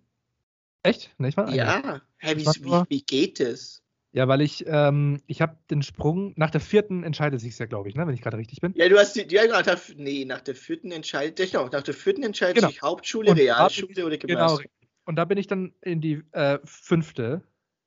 [0.83, 1.15] Echt?
[1.19, 1.85] Ne, ich war ein Jahr.
[1.85, 2.01] Ja.
[2.17, 3.83] Hä, wie, war wie, nur- wie geht es?
[4.15, 7.89] Ja, weil ich, ähm, ich habe den Sprung, nach der vierten entscheidet sich ja, glaube
[7.89, 8.73] ich, ne, wenn ich gerade richtig bin.
[8.77, 11.95] Ja, du hast die, ja, nach der, nee, nach der vierten entscheidet, genau, nach der
[11.95, 12.69] vierten entscheidet Genau.
[12.69, 14.59] sich Hauptschule, Und Realschule oder Genau, Gymnasium.
[14.59, 14.89] richtig.
[15.05, 17.43] Und da bin ich dann in die äh, fünfte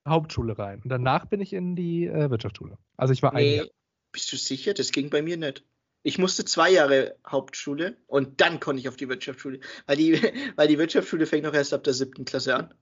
[0.05, 0.81] Hauptschule rein.
[0.83, 2.77] Und danach bin ich in die äh, Wirtschaftsschule.
[2.97, 3.63] Also ich war ein Jahr.
[3.65, 3.71] Nee,
[4.11, 4.73] bist du sicher?
[4.73, 5.63] Das ging bei mir nicht.
[6.03, 9.61] Ich musste zwei Jahre Hauptschule und dann konnte ich auf die Wirtschaftsschule.
[9.85, 10.13] Weil die,
[10.57, 12.73] weil die Wirtschaftsschule fängt noch erst ab der siebten Klasse an.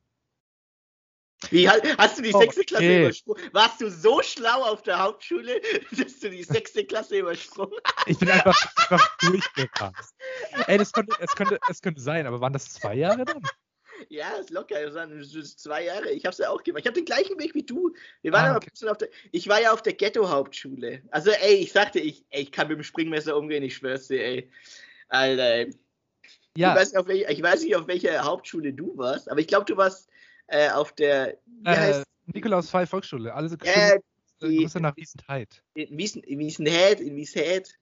[1.49, 3.03] Wie hast du die sechste Klasse okay.
[3.03, 3.41] übersprungen?
[3.51, 8.07] Warst du so schlau auf der Hauptschule, dass du die sechste Klasse übersprungen hast?
[8.07, 10.15] Ich bin einfach, einfach durchgerast.
[10.67, 13.41] Ey, das könnte, es, könnte, es könnte sein, aber waren das zwei Jahre dann?
[14.09, 14.81] Ja, ist locker.
[14.81, 16.11] Das waren zwei Jahre.
[16.11, 16.81] Ich habe es ja auch gemacht.
[16.81, 17.93] Ich habe den gleichen Weg wie du.
[18.21, 18.67] Wir waren Ah, aber okay.
[18.67, 19.09] ein bisschen auf der.
[19.31, 21.01] Ich war ja auf der Ghetto-Hauptschule.
[21.11, 24.23] Also, ey, ich sagte, ich, ey, ich kann mit dem Springmesser umgehen, ich schwör's dir,
[24.23, 24.51] ey.
[25.07, 25.69] Alter, ey.
[26.23, 29.39] Ich, Ja, weiß nicht, auf welche, ich weiß nicht, auf welcher Hauptschule du warst, aber
[29.39, 30.09] ich glaube, du warst
[30.47, 31.37] äh, auf der.
[31.45, 33.33] Wie äh, heißt Nikolaus Pfeil Volksschule.
[33.33, 34.01] Alle so äh, Grüße
[34.41, 35.63] die- Grüße nach Wiesenheit.
[35.75, 36.99] in, Wiesen, in Wiesenheld?
[36.99, 37.73] In Wieshead?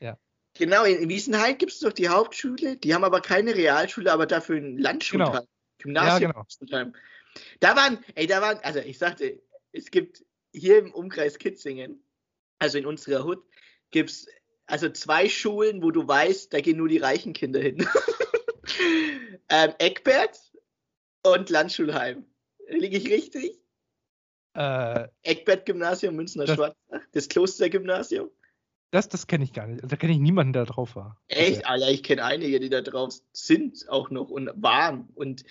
[0.00, 0.18] Ja.
[0.54, 2.76] Genau, in, in Wiesenheid gibt es doch die Hauptschule.
[2.76, 5.32] Die haben aber keine Realschule, aber dafür ein Landschulheim.
[5.32, 5.46] Genau.
[5.78, 6.32] Gymnasium.
[6.34, 6.94] Ja, Schulheim.
[7.60, 12.00] Da waren, ey, da waren, also ich sagte, es gibt hier im Umkreis Kitzingen,
[12.60, 13.44] also in unserer Hut,
[13.90, 14.28] gibt es
[14.66, 17.86] also zwei Schulen, wo du weißt, da gehen nur die reichen Kinder hin.
[19.48, 20.38] ähm, Eckbert
[21.24, 22.24] und Landschulheim.
[22.68, 23.58] Liege ich richtig?
[24.54, 28.30] Äh, Eckbert-Gymnasium, Münchner Das- Schwarzach, das Klostergymnasium.
[28.92, 29.82] Das, das kenne ich gar nicht.
[29.90, 31.20] Da kenne ich niemanden, der drauf war.
[31.26, 31.64] Echt, okay.
[31.64, 35.08] Alter, ich kenne einige, die da drauf sind auch noch und waren.
[35.16, 35.44] Und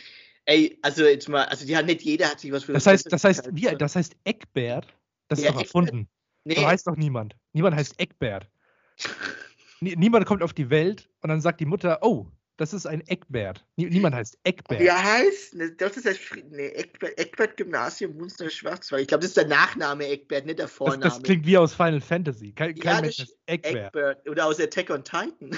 [0.45, 2.93] ey, also jetzt mal, also die hat nicht jeder hat sich was für das, das
[2.93, 4.87] heißt, das heißt, wie, das heißt Eckbert.
[5.27, 6.07] Das ist doch erfunden.
[6.45, 6.55] Nee.
[6.55, 7.35] So heißt doch niemand.
[7.51, 8.49] Niemand heißt Eckbert.
[9.81, 13.65] niemand kommt auf die Welt und dann sagt die Mutter, oh, das ist ein Eckbert.
[13.77, 14.79] Niemand heißt Eckbert.
[14.79, 15.55] Wie heißt?
[15.77, 16.17] Das ist das
[16.49, 19.01] nee, Eckbert, Eckbert Gymnasium Munster Schwarzwald.
[19.01, 21.01] Ich glaube, das ist der Nachname Eckbert, nicht der Vorname.
[21.01, 22.51] Das, das klingt wie aus Final Fantasy.
[22.51, 23.75] Kein, kein ja, Mensch ist Eckbert.
[23.75, 24.29] Eckbert.
[24.29, 25.57] Oder aus Attack on Titan.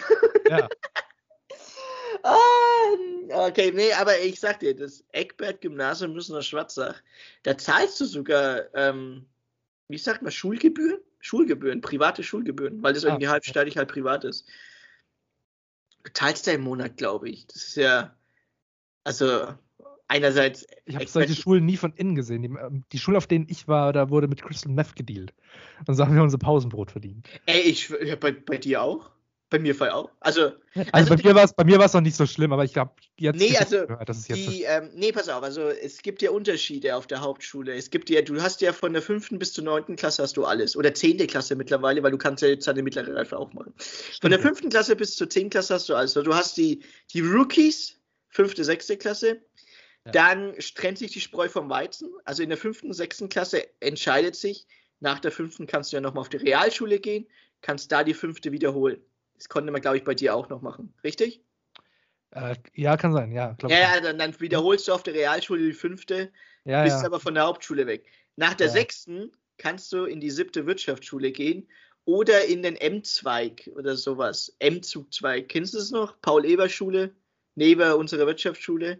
[0.50, 0.70] Ja.
[2.24, 7.02] ah, okay, nee, aber ich sag dir, das Eckbert Gymnasium Münster Schwarzach,
[7.44, 9.26] da zahlst du sogar, ähm,
[9.90, 11.00] wie sagt man, Schulgebühren?
[11.20, 14.46] Schulgebühren, private Schulgebühren, weil das ah, irgendwie halbsteinig halt privat ist
[16.14, 17.48] du im Monat, glaube ich.
[17.48, 18.16] Das ist ja,
[19.04, 19.48] also
[20.08, 20.66] einerseits.
[20.86, 22.42] Ich habe solche Schulen nie von innen gesehen.
[22.42, 25.34] Die, ähm, die Schule, auf denen ich war, da wurde mit Crystal Meth gedealt.
[25.88, 27.28] Und so haben wir unser Pausenbrot verdient.
[27.46, 29.12] Ey, ich, bei, bei dir auch?
[29.50, 30.10] Bei mir Fall auch.
[30.20, 32.64] Also, also, also bei, mir war's, bei mir war es noch nicht so schlimm, aber
[32.64, 33.38] ich glaube, jetzt.
[33.38, 36.32] Nee, also, gehört, das ist jetzt die, ähm, nee, pass auf, also es gibt ja
[36.32, 37.76] Unterschiede auf der Hauptschule.
[37.76, 40.46] Es gibt ja, du hast ja von der fünften bis zur neunten Klasse hast du
[40.46, 40.76] alles.
[40.76, 43.74] Oder zehnte Klasse mittlerweile, weil du kannst ja jetzt eine mittlere Reife auch machen.
[44.20, 46.18] Von der fünften Klasse bis zur zehnten Klasse hast du alles.
[46.18, 49.42] Also, du hast die, die Rookies, fünfte, sechste Klasse.
[50.06, 50.12] Ja.
[50.12, 52.10] Dann trennt sich die Spreu vom Weizen.
[52.26, 54.68] Also in der fünften, sechsten Klasse entscheidet sich,
[55.00, 57.28] nach der fünften kannst du ja nochmal auf die Realschule gehen,
[57.62, 59.02] kannst da die fünfte wiederholen.
[59.38, 61.42] Das konnte man, glaube ich, bei dir auch noch machen, richtig?
[62.32, 63.56] Äh, ja, kann sein, ja.
[63.62, 66.32] ja, ja dann, dann, wiederholst du auf der Realschule die fünfte,
[66.66, 67.06] ja, bist ja.
[67.06, 68.08] aber von der Hauptschule weg.
[68.36, 71.68] Nach der sechsten kannst du in die siebte Wirtschaftsschule gehen
[72.04, 74.56] oder in den M-Zweig oder sowas.
[74.60, 75.48] M-Zugzweig.
[75.48, 76.20] Kennst du es noch?
[76.22, 77.16] Paul-Eber-Schule,
[77.56, 79.00] neben unserer Wirtschaftsschule.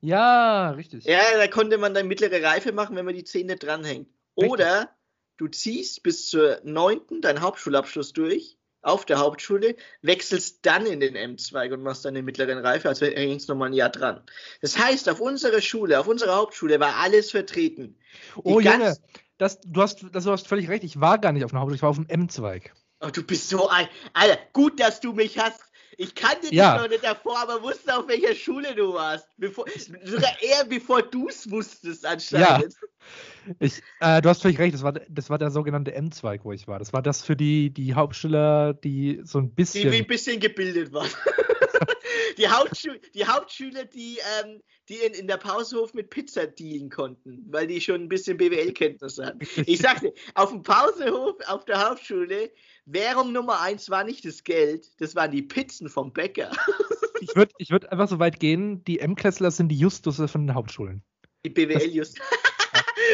[0.00, 1.04] Ja, richtig.
[1.04, 4.08] Ja, da konnte man dann mittlere Reife machen, wenn man die Zähne dranhängt.
[4.36, 4.52] Richtig.
[4.52, 4.96] Oder
[5.36, 11.16] du ziehst bis zur neunten deinen Hauptschulabschluss durch auf der Hauptschule, wechselst dann in den
[11.16, 14.22] M-Zweig und machst dann den mittleren Reife, also hängst nochmal ein Jahr dran.
[14.60, 17.98] Das heißt, auf unserer Schule, auf unserer Hauptschule war alles vertreten.
[18.36, 18.96] Die oh Junge,
[19.38, 21.76] das, du, hast, das, du hast völlig recht, ich war gar nicht auf einer Hauptschule,
[21.76, 22.72] ich war auf dem M-Zweig.
[23.00, 23.88] Oh, du bist so ein.
[24.14, 25.60] Alter, gut, dass du mich hast.
[25.98, 26.76] Ich kannte dich ja.
[26.76, 29.28] noch nicht davor, aber wusste, auf welcher Schule du warst.
[29.38, 29.64] Bevor,
[30.04, 32.74] sogar eher bevor du es wusstest, anscheinend.
[32.74, 33.54] Ja.
[33.60, 36.66] Ich, äh, du hast völlig recht, das war, das war der sogenannte M-Zweig, wo ich
[36.68, 36.78] war.
[36.78, 39.90] Das war das für die, die Hauptschüler, die so ein bisschen.
[39.90, 41.08] Die ein bisschen gebildet waren.
[42.38, 47.44] die, Hauptschü die Hauptschüler, die, ähm, die in, in der Pausenhof mit Pizza dealen konnten,
[47.48, 49.38] weil die schon ein bisschen BWL-Kenntnisse hatten.
[49.66, 52.50] Ich sagte, auf dem Pausenhof, auf der Hauptschule,
[52.86, 56.52] Währung Nummer eins war nicht das Geld, das waren die Pizzen vom Bäcker.
[57.20, 60.54] ich würde ich würd einfach so weit gehen, die M-Klässler sind die Justusse von den
[60.54, 61.02] Hauptschulen.
[61.44, 62.24] Die BWL-Justus.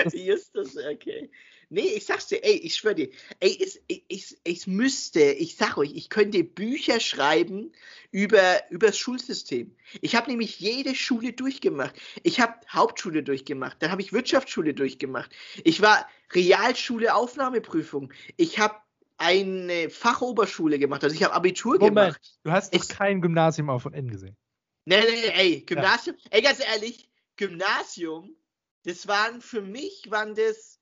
[0.13, 1.31] Justus, okay.
[1.71, 3.09] Nee, ich sag's dir, ey, ich schwör dir,
[3.41, 7.73] ey, es, ich, ich müsste, ich sag euch, ich könnte Bücher schreiben
[8.11, 9.75] über, über das Schulsystem.
[10.03, 11.95] Ich habe nämlich jede Schule durchgemacht.
[12.25, 15.35] Ich habe Hauptschule durchgemacht, dann habe ich Wirtschaftsschule durchgemacht.
[15.65, 18.13] Ich war Realschule Aufnahmeprüfung.
[18.37, 18.75] Ich habe
[19.23, 21.05] eine Fachoberschule gemacht.
[21.05, 22.39] Also ich habe Abitur Moment, gemacht.
[22.43, 24.37] Du hast doch kein Gymnasium auf und N gesehen.
[24.85, 26.31] Nee, nee, nee, ey, Gymnasium, ja.
[26.33, 28.35] ey, ganz ehrlich, Gymnasium,
[28.83, 30.81] das waren für mich, waren das,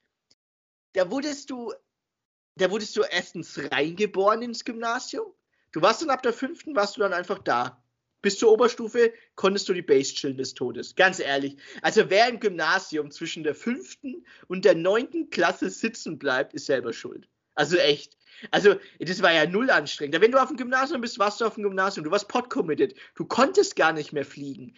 [0.94, 1.74] da wurdest du,
[2.56, 5.26] da wurdest du erstens reingeboren ins Gymnasium.
[5.72, 7.84] Du warst dann ab der fünften, warst du dann einfach da.
[8.22, 10.94] Bis zur Oberstufe konntest du die Base chillen des Todes.
[10.94, 11.56] Ganz ehrlich.
[11.80, 16.92] Also wer im Gymnasium zwischen der fünften und der neunten Klasse sitzen bleibt, ist selber
[16.92, 17.28] schuld.
[17.54, 18.16] Also echt.
[18.50, 20.20] Also, das war ja null anstrengend.
[20.20, 22.94] Wenn du auf dem Gymnasium bist, warst du auf dem Gymnasium, du warst pod-committed.
[23.14, 24.74] Du konntest gar nicht mehr fliegen.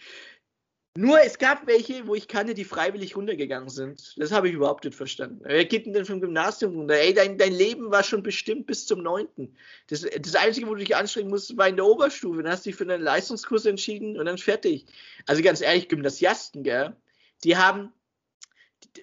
[0.95, 4.13] Nur es gab welche, wo ich kannte, die freiwillig runtergegangen sind.
[4.17, 5.39] Das habe ich überhaupt nicht verstanden.
[5.43, 6.93] Wer geht denn vom Gymnasium runter?
[6.93, 9.27] Ey, dein, dein Leben war schon bestimmt bis zum 9.
[9.87, 12.43] Das, das Einzige, wo du dich anstrengen musst, war in der Oberstufe.
[12.43, 14.85] Dann hast du dich für einen Leistungskurs entschieden und dann fertig.
[15.25, 16.95] Also ganz ehrlich, Gymnasiasten, gell?
[17.43, 17.91] Die haben,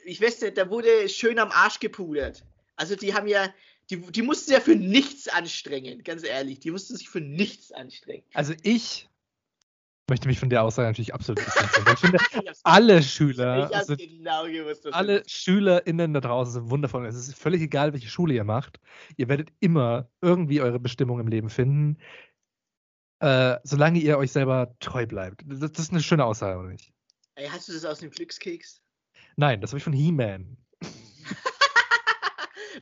[0.05, 2.45] ich weiß nicht, da wurde schön am Arsch gepudert.
[2.77, 3.53] Also die haben ja,
[3.91, 6.61] die, die mussten sich ja für nichts anstrengen, ganz ehrlich.
[6.61, 8.25] Die mussten sich für nichts anstrengen.
[8.35, 9.09] Also ich
[10.09, 11.95] möchte mich von der Aussage natürlich absolut distanzieren.
[11.95, 17.07] Ich finde, alle Schüler, also genau gewusst, alle SchülerInnen da draußen sind wundervoll.
[17.07, 18.81] Es ist völlig egal, welche Schule ihr macht.
[19.17, 21.99] Ihr werdet immer irgendwie eure Bestimmung im Leben finden,
[23.21, 25.43] äh, solange ihr euch selber treu bleibt.
[25.47, 26.93] Das, das, ist eine schöne Aussage, oder nicht?
[27.37, 28.83] Ey, hast du das aus dem Glückskeks?
[29.37, 30.57] Nein, das habe ich von He-Man.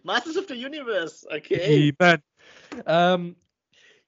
[0.03, 1.95] Masters of the Universe, okay.
[2.87, 3.37] Ähm,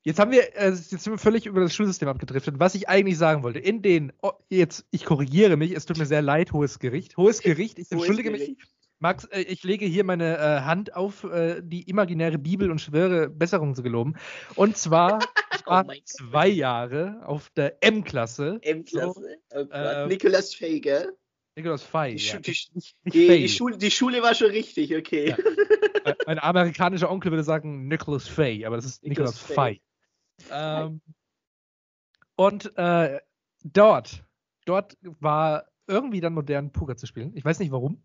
[0.03, 2.59] jetzt haben wir, äh, jetzt sind wir völlig über das Schulsystem abgedriftet.
[2.59, 6.07] Was ich eigentlich sagen wollte, in den, oh, jetzt, ich korrigiere mich, es tut mir
[6.07, 7.17] sehr leid, hohes Gericht.
[7.17, 8.57] Hohes Gericht, ich entschuldige mich.
[9.03, 13.31] Max, äh, ich lege hier meine äh, Hand auf äh, die imaginäre Bibel und schwöre,
[13.31, 14.15] Besserung zu geloben.
[14.57, 15.21] Und zwar,
[15.67, 18.59] Oh zwei Jahre auf der M-Klasse.
[18.63, 19.39] M-Klasse.
[19.53, 19.69] Oh Gott.
[19.73, 20.81] ähm, Nicolas Fay,
[21.55, 21.63] gell?
[21.63, 22.15] Nikolaus Fey.
[22.17, 22.39] Die, Ja.
[22.39, 22.57] Die,
[23.13, 23.49] die, Fey.
[23.49, 25.31] Schule, die Schule war schon richtig, okay.
[25.31, 25.37] Ja.
[26.05, 29.39] Mein- Mein amerikanischer Onkel würde sagen Nicholas Fay, aber das ist Nicholas.
[29.39, 29.81] Fey.
[30.51, 31.01] Ähm,
[32.37, 33.21] und äh,
[33.65, 34.25] dort,
[34.65, 37.33] dort war irgendwie dann modern Poker zu spielen.
[37.37, 38.03] Ich weiß nicht warum.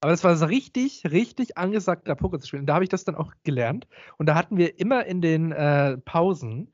[0.00, 2.62] Aber das war so richtig, richtig angesagt, da Poker zu spielen.
[2.62, 3.86] Und da habe ich das dann auch gelernt.
[4.18, 6.72] Und da hatten wir immer in den äh, Pausen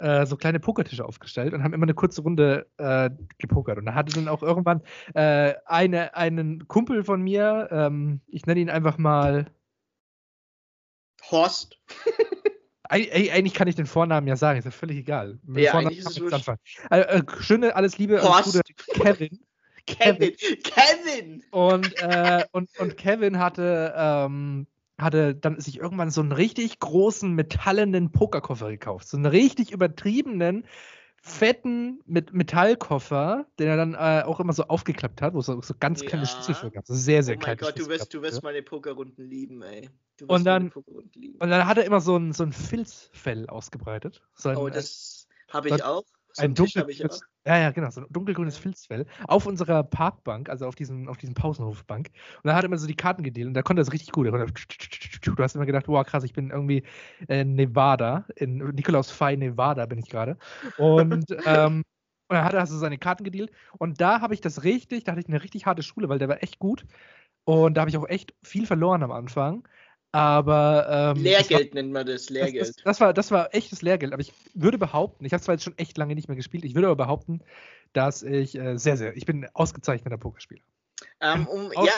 [0.00, 3.78] äh, so kleine Pokertische aufgestellt und haben immer eine kurze Runde äh, gepokert.
[3.78, 4.82] Und da hatte dann auch irgendwann
[5.14, 9.46] äh, eine, einen Kumpel von mir, ähm, ich nenne ihn einfach mal
[11.30, 11.78] Horst.
[12.88, 15.38] Eig- eigentlich kann ich den Vornamen ja sagen, ist ja völlig egal.
[15.44, 16.58] Mit Ja, Vornamen eigentlich ist es anfangen.
[16.90, 18.52] Äh, äh, schöne, alles Liebe, alles Horst.
[18.54, 19.40] Gute, Kevin.
[19.86, 20.36] Kevin.
[20.62, 21.42] Kevin!
[21.50, 24.66] Und, äh, und, und Kevin hatte, ähm,
[25.00, 29.08] hatte dann sich irgendwann so einen richtig großen metallenen Pokerkoffer gekauft.
[29.08, 30.64] So einen richtig übertriebenen,
[31.22, 35.60] fetten mit Metallkoffer, den er dann äh, auch immer so aufgeklappt hat, wo es so,
[35.60, 36.28] so ganz kleine Ja.
[36.28, 36.86] Schlüssel für gab.
[36.86, 39.62] So sehr, sehr oh mein kleine Gott, du Schlüssel wirst, du wirst meine Pokerrunden lieben,
[39.62, 39.90] ey.
[40.16, 41.38] Du wirst Und dann- meine Pokerrunden lieben.
[41.38, 44.22] Und dann hat er immer so ein, so ein Filzfell ausgebreitet.
[44.34, 46.04] So ein, Oh, das habe ich auch.
[46.32, 46.86] So ein dunkel,
[47.46, 51.34] ja, ja, genau, so ein dunkelgrünes Filzfell auf unserer Parkbank, also auf diesem, auf diesem
[51.34, 52.10] Pausenhofbank.
[52.42, 54.12] Und da hat er immer so die Karten gedealt und da konnte er es richtig
[54.12, 54.26] gut.
[55.22, 56.82] Du hast immer gedacht, wow, krass, ich bin irgendwie
[57.28, 60.38] in Nevada, in Nikolaus Fey, Nevada bin ich gerade.
[60.78, 61.84] Und, ähm,
[62.28, 63.50] und dann hat er so seine Karten gedealt.
[63.78, 66.28] Und da habe ich das richtig, da hatte ich eine richtig harte Schule, weil der
[66.28, 66.86] war echt gut.
[67.44, 69.66] Und da habe ich auch echt viel verloren am Anfang.
[70.12, 72.68] Aber ähm, das war- Lehrgeld nennt man das, das, Lehrgeld.
[72.68, 75.64] das, das, war, das war echtes Lehrgeld, aber ich würde behaupten, ich habe zwar jetzt
[75.64, 77.40] schon echt lange nicht mehr gespielt, ich würde aber behaupten,
[77.92, 80.62] dass ich äh, sehr, sehr, ich bin ein ausgezeichneter Pokerspieler.
[81.20, 81.92] Ähm, um, Aus- ja,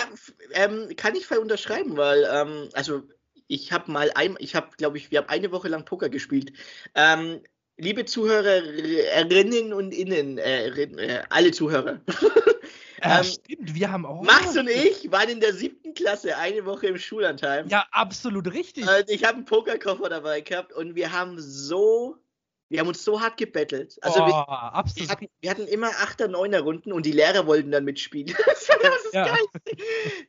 [0.53, 3.03] ähm, kann ich voll unterschreiben, weil, ähm, also
[3.49, 6.53] ich habe mal ein, ich habe, glaube ich, wir haben eine Woche lang Poker gespielt.
[6.95, 7.41] Ähm,
[7.77, 12.01] liebe Zuhörerinnen und Innen, äh, äh, alle Zuhörer.
[13.03, 14.23] Äh, Ähm, stimmt, wir haben auch.
[14.23, 17.67] Max und ich waren in der siebten Klasse eine Woche im Schullandheim.
[17.69, 18.87] Ja, absolut richtig.
[18.89, 22.17] Und ich habe einen Pokerkoffer dabei gehabt und wir haben so,
[22.69, 23.99] wir haben uns so hart gebettelt.
[24.03, 25.11] Also oh, wir, wir, absolut.
[25.11, 28.35] hatten, wir hatten immer 8er, 9er Runden und die Lehrer wollten dann mitspielen.
[28.47, 29.27] das das Ja.
[29.27, 29.61] Geilste.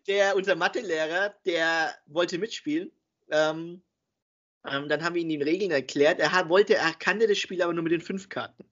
[0.07, 2.91] Der, unser Mathelehrer, der wollte mitspielen.
[3.29, 3.83] Ähm,
[4.67, 6.19] ähm, dann haben wir ihm die Regeln erklärt.
[6.19, 8.65] Er wollte, er kannte das Spiel aber nur mit den fünf Karten.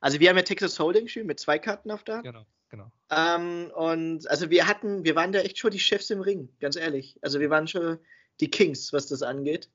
[0.00, 2.24] Also wir haben ja Texas Hold'em gespielt mit zwei Karten auf der Hand.
[2.24, 2.90] Genau, genau.
[3.10, 6.76] Ähm, und also wir hatten, wir waren da echt schon die Chefs im Ring, ganz
[6.76, 7.16] ehrlich.
[7.22, 7.98] Also wir waren schon
[8.40, 9.70] die Kings, was das angeht.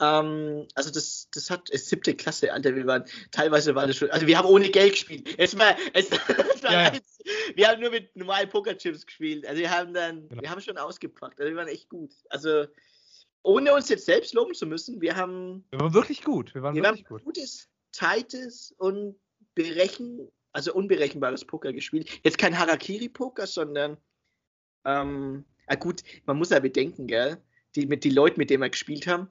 [0.00, 2.74] Ähm, also das, das hat es siebte Klasse, Alter.
[2.74, 4.10] Wir waren teilweise war das schon.
[4.10, 5.28] Also wir haben ohne Geld gespielt.
[5.38, 6.10] Es war, es,
[6.54, 7.00] es war Ja, ja.
[7.54, 9.46] wir haben nur mit normalen Pokerchips gespielt.
[9.46, 10.42] Also wir haben dann, Genau.
[10.42, 11.40] wir haben schon ausgepackt.
[11.40, 12.12] Also wir waren echt gut.
[12.30, 12.66] Also
[13.42, 16.54] ohne uns jetzt selbst loben zu müssen, wir haben Wir waren wirklich gut.
[16.54, 17.24] Wir waren wir haben wirklich gut.
[17.24, 19.16] gutes, tightes und
[19.54, 22.08] berechen, also unberechenbares Poker gespielt.
[22.22, 23.98] Jetzt kein Harakiri-Poker, sondern
[24.84, 27.38] ähm, ah gut, man muss ja bedenken, gell?
[27.74, 29.28] Die, mit die Leute, mit denen wir gespielt haben,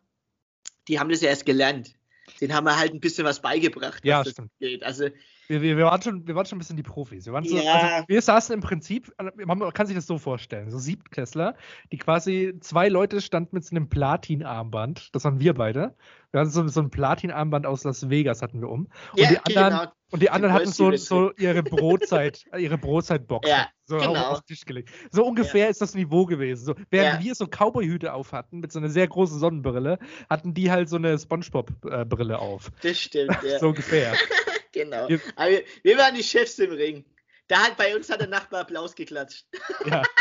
[0.88, 1.96] die haben das ja erst gelernt.
[2.42, 4.52] Den haben wir halt ein bisschen was beigebracht, was Ja, das stimmt.
[4.60, 4.84] geht.
[4.84, 5.10] Also
[5.48, 7.26] Wir, wir, wir, waren schon, wir waren schon ein bisschen die Profis.
[7.26, 7.74] Wir, waren so, Ja.
[7.74, 9.12] also, wir saßen im Prinzip,
[9.46, 11.56] man kann sich das so vorstellen, so Siebtklässler,
[11.92, 15.96] die quasi, zwei Leute standen mit so einem Platin-Armband, das waren wir beide.
[16.32, 18.88] Wir hatten so, so ein Platin-Armband aus Las Vegas hatten wir um.
[19.12, 19.92] Und ja, die anderen, genau.
[20.12, 24.14] Und die anderen hatten so, so ihre Brotzeit, ihre Brotzeitbox Ja, so genau.
[24.32, 24.90] auf, den Tisch gelegt.
[25.12, 26.66] So ungefähr ist das Niveau gewesen.
[26.66, 27.26] So, während Ja.
[27.26, 30.96] wir so Cowboy-Hüte auf hatten, mit so einer sehr großen Sonnenbrille, hatten die halt so
[30.98, 32.72] eine Spongebob-Brille auf.
[32.82, 33.60] Das stimmt, ja.
[33.60, 34.14] So ungefähr.
[34.74, 35.08] genau.
[35.08, 37.06] Wir- wir, wir waren die Chefs im Ring.
[37.48, 39.46] Da hat bei uns hat der Nachbar Applaus geklatscht.
[39.86, 40.04] ja.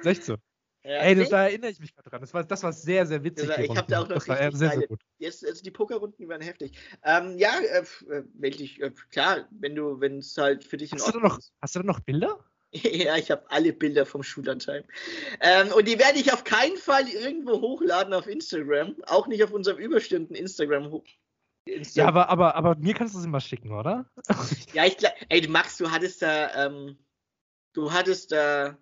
[0.00, 0.36] Ist echt so.
[0.82, 2.20] Ja, Ey, das, da erinnere ich mich gerade dran.
[2.22, 3.48] Das war, das war sehr, sehr witzig.
[3.48, 5.00] War- ich hab da auch noch Das war äh, sehr, sehr gut.
[5.18, 6.72] Jetzt, also die Pokerrunden waren heftig.
[7.04, 8.80] Ähm, ja, äh, äh, melde dich.
[8.80, 11.74] Äh, klar, wenn du, wenn es halt für dich in Hast du, Ordnung noch, hast
[11.74, 12.42] du da noch Bilder?
[12.72, 12.84] ist.
[12.84, 14.84] ja, ich habe alle Bilder vom Schullandheim.
[15.40, 18.96] Ähm, und die werde ich auf keinen Fall irgendwo hochladen auf Instagram.
[19.06, 21.02] Auch nicht auf unserem überstimmten Instagram.
[21.70, 24.10] Ho- Ja, Insta aber, aber, aber mir kannst du es immer schicken, oder?
[24.74, 26.98] ja, ich glaube, ey, Max, du hattest da, ähm,
[27.72, 28.76] du hattest da,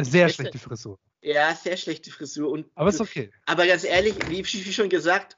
[0.00, 0.98] Sehr schlechte Frisur.
[1.22, 2.50] ja, sehr schlechte Frisur.
[2.50, 3.30] Und Aber ist okay.
[3.46, 5.36] aber ganz ehrlich, wie, wie schon gesagt,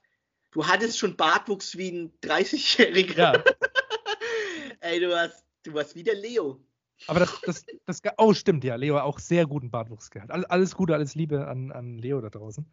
[0.50, 3.16] du hattest schon Bartwuchs wie ein 30-Jähriger.
[3.16, 3.44] Ja.
[4.80, 6.60] Ey, du warst, du warst wie der Leo.
[7.06, 10.30] Aber das, das, das, oh, stimmt, ja, Leo auch sehr guten Bartwuchs gehabt.
[10.30, 12.66] Alles, alles Gute, alles Liebe an, an Leo da draußen.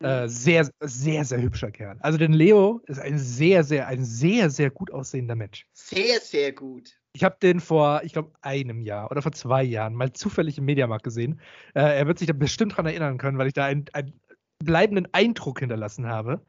[0.00, 1.96] Äh, sehr, sehr, sehr hübscher Kerl.
[2.00, 5.66] Also, denn Leo ist ein sehr, sehr, ein sehr, sehr gut aussehender Mensch.
[5.72, 6.98] Sehr, sehr gut.
[7.12, 10.64] Ich habe den vor, ich glaube, einem Jahr oder vor zwei Jahren mal zufällig im
[10.64, 11.40] Mediamarkt gesehen.
[11.74, 14.18] Äh, er wird sich da bestimmt dran erinnern können, weil ich da einen, einen
[14.64, 16.40] bleibenden Eindruck hinterlassen habe.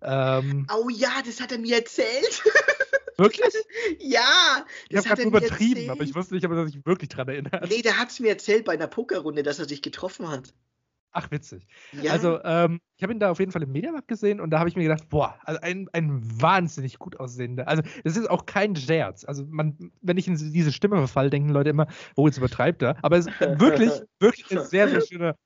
[0.00, 2.42] Ähm, oh ja, das hat er mir erzählt.
[3.22, 3.52] Wirklich?
[4.00, 4.64] ja!
[4.88, 7.68] Ich habe gerade übertrieben, aber ich wusste nicht, ob er sich wirklich dran erinnert.
[7.68, 10.52] Nee, der hat es mir erzählt bei einer Pokerrunde, dass er sich getroffen hat.
[11.12, 11.66] Ach, witzig.
[11.92, 12.12] Ja.
[12.12, 14.70] Also, ähm, ich habe ihn da auf jeden Fall im Mediamarkt gesehen und da habe
[14.70, 17.68] ich mir gedacht, boah, also ein, ein wahnsinnig gut aussehender.
[17.68, 19.24] Also, das ist auch kein Scherz.
[19.24, 22.96] Also, man, wenn ich in diese Stimme verfall, denken Leute immer, oh, jetzt übertreibt er.
[23.02, 25.36] Aber es ist wirklich, wirklich ein sehr, sehr schöner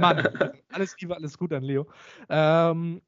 [0.00, 0.28] Mann.
[0.72, 1.86] Alles Liebe, alles gut an Leo.
[2.28, 3.00] Ähm,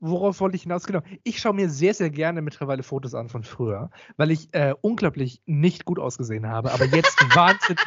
[0.00, 0.84] worauf wollte ich hinaus?
[0.84, 1.02] Genau.
[1.24, 5.42] Ich schaue mir sehr, sehr gerne mittlerweile Fotos an von früher, weil ich äh, unglaublich
[5.46, 7.84] nicht gut ausgesehen habe, aber jetzt wahnsinnig.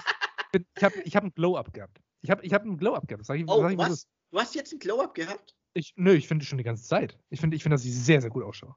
[0.76, 2.02] Ich habe ich hab einen Glow-Up gehabt.
[2.22, 3.26] Ich habe ich hab einen Glow-Up gehabt.
[3.26, 4.08] Sag ich, oh, sag ich, was?
[4.32, 5.56] Du hast jetzt einen Glow-Up gehabt?
[5.74, 7.18] Ich, nö, ich finde schon die ganze Zeit.
[7.30, 8.76] Ich finde, ich find, dass ich sehr, sehr gut ausschaue.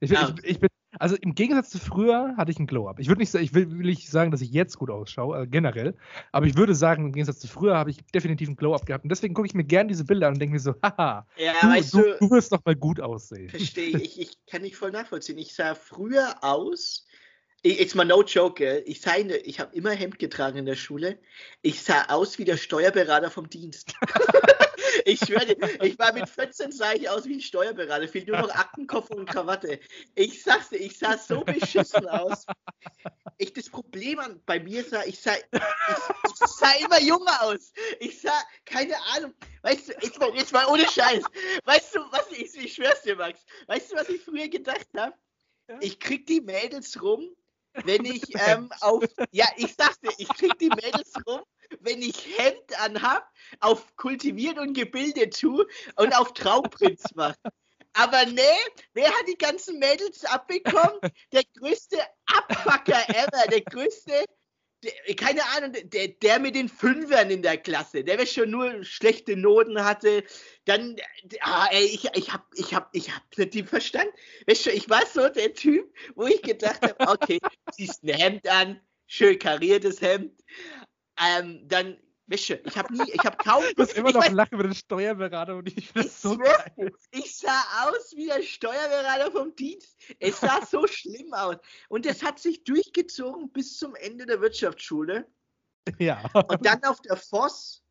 [0.00, 0.34] Ich, ja.
[0.42, 0.68] ich, ich, bin,
[1.02, 3.00] also im Gegensatz zu früher hatte ich einen Glow-Up.
[3.00, 5.96] Ich würde nicht, ich will, will nicht sagen, dass ich jetzt gut ausschaue, äh, generell.
[6.30, 9.02] Aber ich würde sagen, im Gegensatz zu früher habe ich definitiv einen Glow-Up gehabt.
[9.04, 11.54] Und deswegen gucke ich mir gerne diese Bilder an und denke mir so, haha, ja,
[11.60, 13.50] du, weißt du, du, wirst doch mal gut aussehen.
[13.50, 14.12] Verstehe ich.
[14.22, 15.38] Ich kann nicht voll nachvollziehen.
[15.38, 17.06] Ich sah früher aus,
[17.64, 21.18] Jetzt mal no joke, ich, ich habe immer Hemd getragen in der Schule.
[21.62, 23.94] Ich sah aus wie der Steuerberater vom Dienst.
[25.04, 28.54] ich schwöre ich war mit 14 sah ich aus wie ein Steuerberater, fehlt nur noch
[28.54, 29.80] Aktenkoffer und Krawatte.
[30.14, 32.46] Ich sag's dir, ich sah so beschissen aus.
[33.38, 37.72] Ich, das Problem an, bei mir sah, ich sah, ich, ich sah immer junger aus.
[38.00, 41.24] Ich sah, keine Ahnung, weißt du, jetzt mal, jetzt mal ohne Scheiß.
[41.64, 45.14] Weißt du, was ich, ich schwör's dir, Max, weißt du, was ich früher gedacht habe?
[45.80, 47.34] Ich krieg die Mädels rum,
[47.84, 51.42] wenn ich ähm, auf, ja, ich sagte, ich krieg die Mädels rum,
[51.80, 53.28] wenn ich Hemd anhab,
[53.60, 55.64] auf kultiviert und gebildet tu
[55.96, 57.34] und auf Trauprinz mach.
[57.94, 58.42] Aber nee,
[58.94, 60.98] wer hat die ganzen Mädels abbekommen?
[61.32, 64.24] Der größte Abfucker ever, der größte,
[64.82, 69.36] der, keine Ahnung, der, der mit den Fünfern in der Klasse, der schon nur schlechte
[69.36, 70.24] Noten hatte,
[70.64, 70.96] dann,
[71.40, 74.12] ah, ey, ich, ich hab, ich hab, ich hab nicht verstanden.
[74.46, 77.38] Weißt du, ich war so der Typ, wo ich gedacht habe, okay,
[77.72, 80.32] ziehst ein Hemd an, schön kariertes Hemd,
[81.22, 81.96] ähm, dann
[82.26, 82.60] Wäsche.
[82.64, 83.62] Ich habe nie, ich habe kaum.
[83.76, 86.92] Du musst immer noch weiß, lachen über den Steuerberater und ich finde das so geil.
[87.10, 89.96] Ich sah aus wie der Steuerberater vom Dienst.
[90.18, 91.56] Es sah so schlimm aus.
[91.88, 95.26] Und es hat sich durchgezogen bis zum Ende der Wirtschaftsschule.
[95.98, 96.24] Ja.
[96.32, 97.84] Und dann auf der Voss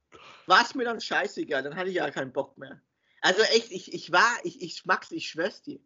[0.47, 1.63] war es mir dann scheißegal.
[1.63, 2.81] Dann hatte ich ja keinen Bock mehr.
[3.21, 5.79] Also echt, ich, ich war, ich, ich Max, ich schwör's dir.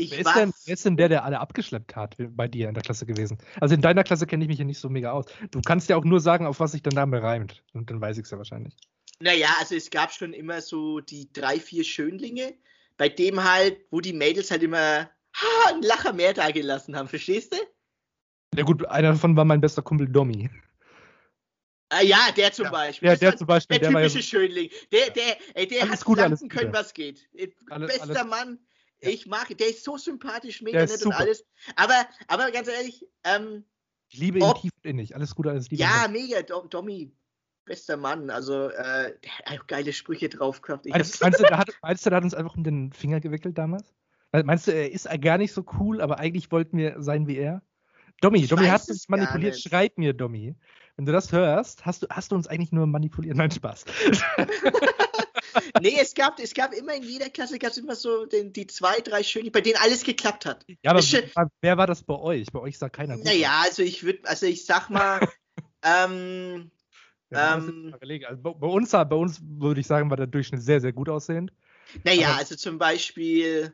[0.00, 2.74] Ich wer, ist denn, wer ist denn der, der alle abgeschleppt hat bei dir in
[2.74, 3.36] der Klasse gewesen?
[3.60, 5.26] Also in deiner Klasse kenne ich mich ja nicht so mega aus.
[5.50, 7.62] Du kannst ja auch nur sagen, auf was sich dein Name reimt.
[7.74, 8.74] Und dann weiß ich es ja wahrscheinlich.
[9.20, 12.54] Naja, also es gab schon immer so die drei, vier Schönlinge,
[12.96, 17.08] bei dem halt, wo die Mädels halt immer ha, einen Lacher mehr da gelassen haben.
[17.08, 17.58] Verstehst du?
[18.56, 20.48] Ja gut, einer davon war mein bester Kumpel Domi.
[21.90, 23.08] Ah, ja, der zum ja, Beispiel.
[23.08, 23.78] Ja, der zum Beispiel.
[23.78, 24.70] Der, der typische ja, Schönling.
[24.92, 27.28] Der, der, ey, der hat gut, können, was geht.
[27.32, 28.58] Bester alles, Mann.
[29.00, 31.44] Ich mag, der ist so sympathisch, mega nett und alles.
[31.76, 33.64] Aber, aber ganz ehrlich, ähm,
[34.08, 35.14] ich liebe ihn ob, tief und innig.
[35.14, 35.82] Alles Gute, alles Liebe.
[35.82, 36.42] Ja, mega.
[36.42, 37.12] Domi,
[37.64, 38.28] bester Mann.
[38.28, 40.86] Also, äh, der hat auch geile Sprüche drauf gehabt.
[40.86, 43.56] Meinst, meinst, du, der hat, meinst du, der hat uns einfach um den Finger gewickelt
[43.56, 43.94] damals?
[44.32, 47.62] Meinst du, er ist gar nicht so cool, aber eigentlich wollten wir sein wie er?
[48.20, 49.58] Domi, Domi hat uns manipuliert.
[49.58, 50.54] Schreib mir, Domi.
[51.00, 53.34] Wenn du das hörst, hast du, hast du uns eigentlich nur manipuliert.
[53.34, 53.86] Nein, Spaß.
[55.80, 58.66] nee, es gab, es gab immer in jeder Klasse gab es immer so den, die
[58.66, 60.66] zwei, drei Schöne, bei denen alles geklappt hat.
[60.82, 61.22] Ja, aber schon,
[61.62, 62.48] wer war das bei euch?
[62.52, 63.16] Bei euch sah keiner.
[63.16, 65.26] Naja, also ich würde, also ich sag mal,
[65.82, 66.70] ähm,
[67.30, 67.96] ja, ähm,
[68.28, 71.50] also bei, uns, bei uns würde ich sagen, war der Durchschnitt sehr, sehr gut aussehend.
[72.04, 73.72] Naja, also zum Beispiel,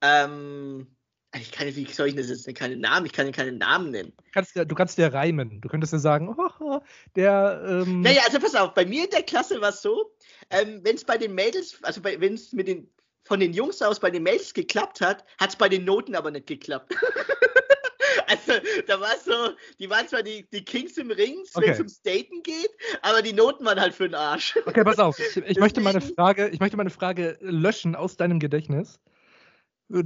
[0.00, 0.86] ähm,
[1.34, 3.06] ich kann, wie soll ich das jetzt keine Namen?
[3.06, 4.12] Ich kann keinen Namen nennen.
[4.32, 5.60] Kannst, du kannst dir reimen.
[5.60, 6.80] Du könntest ja sagen, oh,
[7.14, 7.82] der.
[7.84, 10.12] Ähm naja, also pass auf, bei mir in der Klasse war es so,
[10.50, 12.88] ähm, wenn es bei den Mädels, also wenn es mit den
[13.24, 16.30] von den Jungs aus bei den Mädels geklappt hat, hat es bei den Noten aber
[16.30, 16.94] nicht geklappt.
[18.28, 18.52] also
[18.86, 19.32] da war es so,
[19.80, 22.70] die waren zwar die, die Kings im Ring, wenn es ums Daten geht,
[23.02, 24.56] aber die Noten waren halt für den Arsch.
[24.64, 25.18] Okay, pass auf.
[25.18, 29.00] Ich, ich möchte meine Frage, ich möchte meine Frage löschen aus deinem Gedächtnis.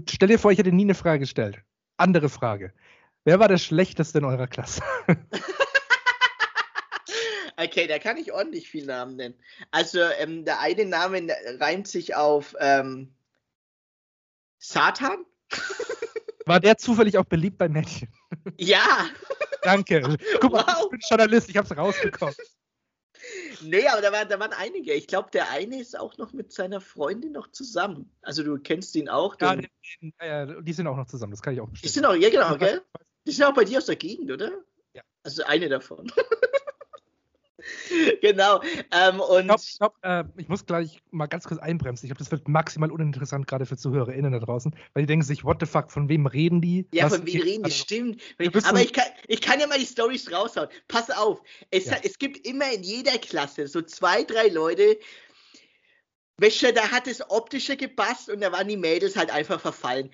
[0.09, 1.59] Stell dir vor, ich hätte nie eine Frage gestellt.
[1.97, 2.73] Andere Frage.
[3.25, 4.83] Wer war der Schlechteste in eurer Klasse?
[7.57, 9.35] okay, da kann ich ordentlich viel Namen nennen.
[9.71, 11.27] Also, ähm, der eine Name
[11.59, 13.15] reimt sich auf ähm,
[14.59, 15.25] Satan.
[16.47, 18.09] War der zufällig auch beliebt bei Mädchen?
[18.59, 19.09] Ja.
[19.63, 20.01] Danke.
[20.41, 20.85] Guck mal, wow.
[20.85, 22.35] ich bin Journalist, ich hab's rausbekommen.
[23.63, 24.93] Nee, aber da, war, da waren einige.
[24.95, 28.11] Ich glaube, der eine ist auch noch mit seiner Freundin noch zusammen.
[28.23, 29.37] Also du kennst ihn auch.
[29.41, 29.69] Ja, den,
[30.01, 31.89] den, äh, die sind auch noch zusammen, das kann ich auch bestätigen.
[31.89, 32.83] Die sind auch, ja genau, gell?
[33.27, 34.51] Die sind auch bei dir aus der Gegend, oder?
[34.95, 35.03] Ja.
[35.23, 36.11] Also eine davon.
[38.21, 38.61] genau.
[38.93, 42.07] Ähm, und ich, glaub, ich, glaub, äh, ich, muss gleich mal ganz kurz einbremsen.
[42.07, 45.45] Ich glaube, das wird maximal uninteressant, gerade für ZuhörerInnen da draußen, weil die denken sich,
[45.45, 46.87] what the fuck, von wem reden die?
[46.93, 48.21] Ja, Was von wem reden die, stimmt.
[48.65, 50.69] Aber ich kann, ich kann ja mal die Storys raushauen.
[50.89, 51.97] Pass auf, es, ja.
[52.03, 54.99] es gibt immer in jeder Klasse so zwei, drei Leute,
[56.37, 60.11] welche, da hat das Optische gepasst und da waren die Mädels halt einfach verfallen.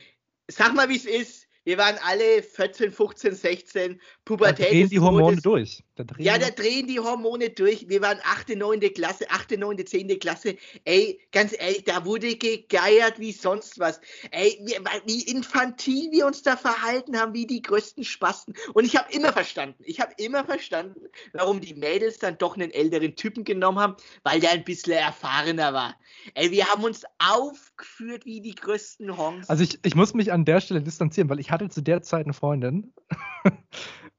[0.48, 4.66] Sag mal, wie es ist wir waren alle 14, 15, 16, Pubertät.
[4.66, 5.82] Da drehen die Hormone durch.
[5.96, 7.88] Da ja, da drehen die Hormone durch.
[7.88, 8.80] Wir waren 8., 9.
[8.94, 10.18] Klasse, 8., 9., 10.
[10.20, 10.56] Klasse.
[10.84, 14.00] Ey, ganz ehrlich, da wurde gegeiert wie sonst was.
[14.30, 14.60] Ey,
[15.06, 18.54] wie, infantil wir uns da verhalten haben, wie die größten Spasten.
[18.74, 21.00] Und ich habe immer verstanden, ich habe immer verstanden,
[21.32, 25.72] warum die Mädels dann doch einen älteren Typen genommen haben, weil der ein bisschen erfahrener
[25.72, 25.96] war.
[26.34, 29.48] Ey, wir haben uns aufgeführt wie die größten Honks.
[29.48, 32.24] Also ich, ich muss mich an der Stelle distanzieren, weil ich hatte zu der Zeit
[32.24, 32.92] eine Freundin.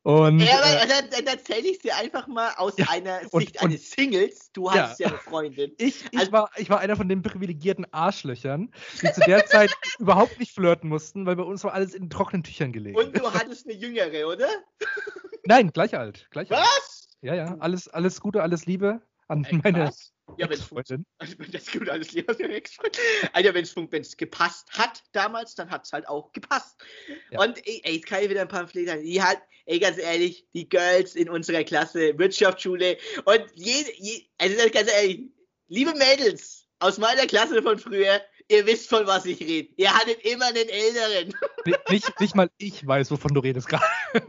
[0.03, 3.33] Und, ja, aber äh, dann, dann erzähle ich dir einfach mal aus ja, einer Sicht
[3.33, 4.53] und, eines Singles.
[4.53, 5.73] Du hast ja, ja eine Freundin.
[5.77, 8.71] Ich, ich, also, war, ich war einer von den privilegierten Arschlöchern,
[9.01, 9.69] die zu der Zeit
[9.99, 12.97] überhaupt nicht flirten mussten, weil bei uns war alles in trockenen Tüchern gelegt.
[12.97, 14.47] Und du hattest eine jüngere, oder?
[15.43, 16.27] Nein, gleich alt.
[16.31, 16.59] Gleich Was?
[16.59, 17.07] Alt.
[17.19, 17.57] Ja, ja.
[17.59, 19.87] Alles, alles Gute, alles Liebe an Ey, meine.
[19.87, 20.13] Was?
[20.35, 20.71] Ja, wenn es
[21.19, 22.35] also, das gut alles lieber
[23.33, 26.77] Also, wenn es gepasst hat damals, dann hat es halt auch gepasst.
[27.31, 27.41] Ja.
[27.41, 29.03] Und ey, jetzt kann ich wieder ein Pamphlet haben.
[29.03, 34.55] Die hat, ey, ganz ehrlich, die Girls in unserer Klasse, Wirtschaftsschule und jede, je, also
[34.69, 35.29] ganz ehrlich,
[35.67, 39.73] liebe Mädels aus meiner Klasse von früher, ihr wisst von was ich rede.
[39.77, 41.33] Ihr hattet immer einen Älteren.
[41.89, 43.85] Nicht, nicht mal ich weiß, wovon du redest gerade.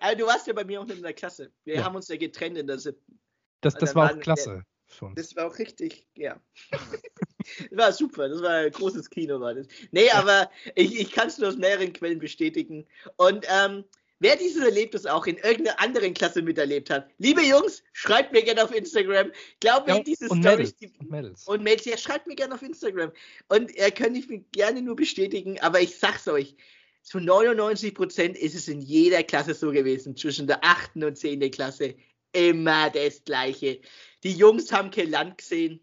[0.00, 1.52] also, du warst ja bei mir auch in der Klasse.
[1.64, 1.84] Wir ja.
[1.84, 3.18] haben uns ja getrennt in der siebten.
[3.60, 5.14] Das, das war auch klasse schon.
[5.14, 6.40] Das war auch richtig, ja.
[6.70, 6.80] das
[7.72, 9.66] war super, das war ein großes Kino, war das.
[9.90, 12.86] Nee, aber ich, ich kann es nur aus mehreren Quellen bestätigen.
[13.16, 13.84] Und ähm,
[14.20, 18.64] wer dieses Erlebnis auch in irgendeiner anderen Klasse miterlebt hat, liebe Jungs, schreibt mir gerne
[18.64, 19.32] auf Instagram.
[19.60, 20.76] Glaubt mir, ja, diese und Storys.
[20.76, 21.46] Die, und Mädels.
[21.46, 23.12] Und Mädels, ja, schreibt mir gerne auf Instagram.
[23.48, 26.56] Und er äh, könnt ich mir gerne nur bestätigen, aber ich sag's euch.
[27.02, 30.96] Zu 99 Prozent ist es in jeder Klasse so gewesen, zwischen der 8.
[30.96, 31.50] und 10.
[31.50, 31.94] Klasse.
[32.34, 33.80] Immer das Gleiche.
[34.22, 35.80] Die Jungs haben kein Land gesehen.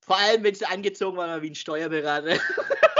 [0.00, 2.38] Vor allem, wenn sie angezogen waren wie ein Steuerberater.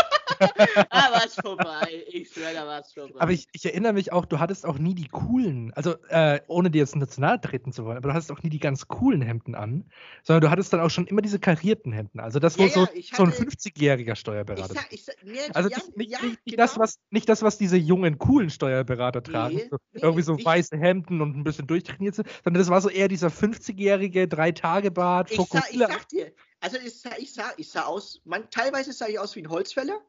[0.91, 2.05] ah, was vorbei.
[2.09, 3.21] Ich schwöre, da war vorbei.
[3.21, 6.71] Aber ich, ich, erinnere mich auch, du hattest auch nie die coolen, also äh, ohne
[6.71, 9.55] dir jetzt national treten zu wollen, aber du hattest auch nie die ganz coolen Hemden
[9.55, 9.91] an,
[10.23, 12.21] sondern du hattest dann auch schon immer diese karierten Hemden.
[12.21, 14.75] Also das, wo ja, so, ja, hatte, so ein 50-jähriger Steuerberater.
[14.91, 16.57] Ich sag, ich sag, also ja, nicht, nicht, nicht, genau.
[16.57, 19.57] das, was, nicht das, was diese jungen, coolen Steuerberater tragen.
[19.57, 22.71] Nee, so, nee, irgendwie so ich, weiße Hemden und ein bisschen durchtrainiert sind, sondern das
[22.71, 26.33] war so eher dieser 50-jährige, Drei-Tage-Bart, ich, sag, ich sag dir,
[26.63, 29.49] also ich sah, ich sah, ich sah aus, man, teilweise sah ich aus wie ein
[29.49, 30.01] Holzfäller.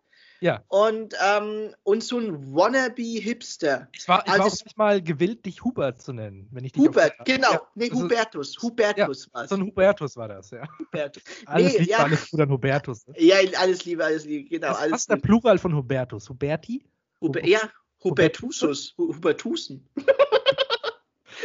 [0.43, 0.61] Ja.
[0.67, 3.87] Und, ähm, und so ein Wannabe-Hipster.
[3.93, 6.49] Ich war, ich also war auch mal gewillt, dich Hubert zu nennen.
[6.51, 7.53] Wenn ich dich Hubert, genau.
[7.53, 8.61] Ja, nee, Hubertus.
[8.61, 9.49] Hubertus ja, war es.
[9.49, 10.67] So ein Hubertus war das, ja.
[10.77, 11.23] Hubertus.
[11.45, 11.97] alles nee, Liebe, ja.
[11.99, 13.07] alles gut an Hubertus.
[13.07, 13.13] Ne?
[13.19, 14.71] Ja, alles Liebe, alles Liebe, genau.
[14.71, 16.27] Was ist der Plural von Hubertus?
[16.27, 16.83] Huberti?
[17.21, 17.61] Huber, ja,
[18.03, 18.95] Hubertusus.
[18.97, 19.87] Hubertusen.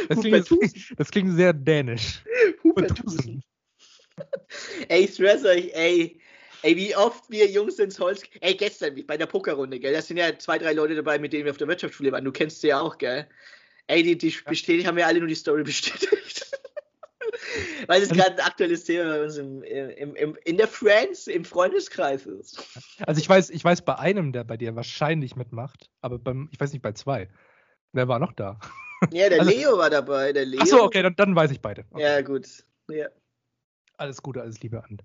[0.09, 0.49] Das klingt,
[0.97, 2.21] das klingt sehr dänisch.
[2.63, 3.43] Hubertusen.
[4.89, 6.18] ey, ich schwör's euch, ey,
[6.61, 8.23] Ey, wie oft wir Jungs ins Holz.
[8.41, 9.93] Ey, gestern bei der Pokerrunde, gell?
[9.93, 12.25] Da sind ja zwei, drei Leute dabei, mit denen wir auf der Wirtschaftsschule waren.
[12.25, 13.27] Du kennst sie ja auch, gell?
[13.87, 16.51] Ey, die, die bestätigt, haben ja alle nur die Story bestätigt.
[17.87, 21.27] Weil es also, gerade ein aktuelles Thema bei uns im, im, im, in der Friends,
[21.27, 22.61] im Freundeskreis ist.
[23.05, 26.59] Also ich weiß, ich weiß bei einem, der bei dir wahrscheinlich mitmacht, aber beim, ich
[26.59, 27.29] weiß nicht bei zwei.
[27.93, 28.59] Wer war noch da?
[29.11, 30.33] Ja, der also, Leo war dabei.
[30.33, 30.61] Der Leo.
[30.61, 31.85] Achso, okay, dann, dann weiß ich beide.
[31.91, 32.03] Okay.
[32.03, 32.47] Ja, gut.
[32.89, 33.07] Ja.
[33.97, 34.99] Alles Gute, alles Liebe an.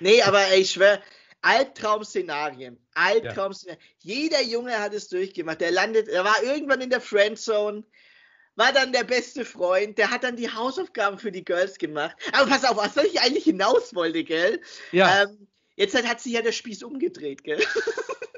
[0.00, 1.02] Nee, aber ey, ich schwöre,
[1.42, 2.78] Albtraum-Szenarien.
[2.94, 3.82] Albtraum-Szenarien.
[4.02, 4.14] Ja.
[4.14, 5.60] Jeder Junge hat es durchgemacht.
[5.60, 7.84] Der landet, er war irgendwann in der Friendzone,
[8.56, 12.16] war dann der beste Freund, der hat dann die Hausaufgaben für die Girls gemacht.
[12.32, 14.60] Aber pass auf, was soll ich eigentlich hinaus wollte, gell?
[14.90, 15.22] Ja.
[15.22, 15.46] Ähm,
[15.76, 17.62] jetzt hat sich ja der Spieß umgedreht, gell?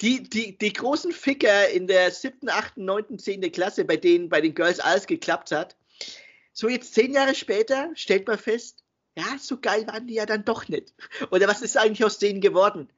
[0.00, 4.40] Die, die, die großen Ficker in der siebten, achten, neunten, zehnten Klasse, bei denen bei
[4.40, 5.76] den Girls alles geklappt hat.
[6.52, 8.83] So jetzt zehn Jahre später stellt man fest,
[9.16, 10.94] ja, so geil waren die ja dann doch nicht.
[11.30, 12.88] Oder was ist eigentlich aus denen geworden?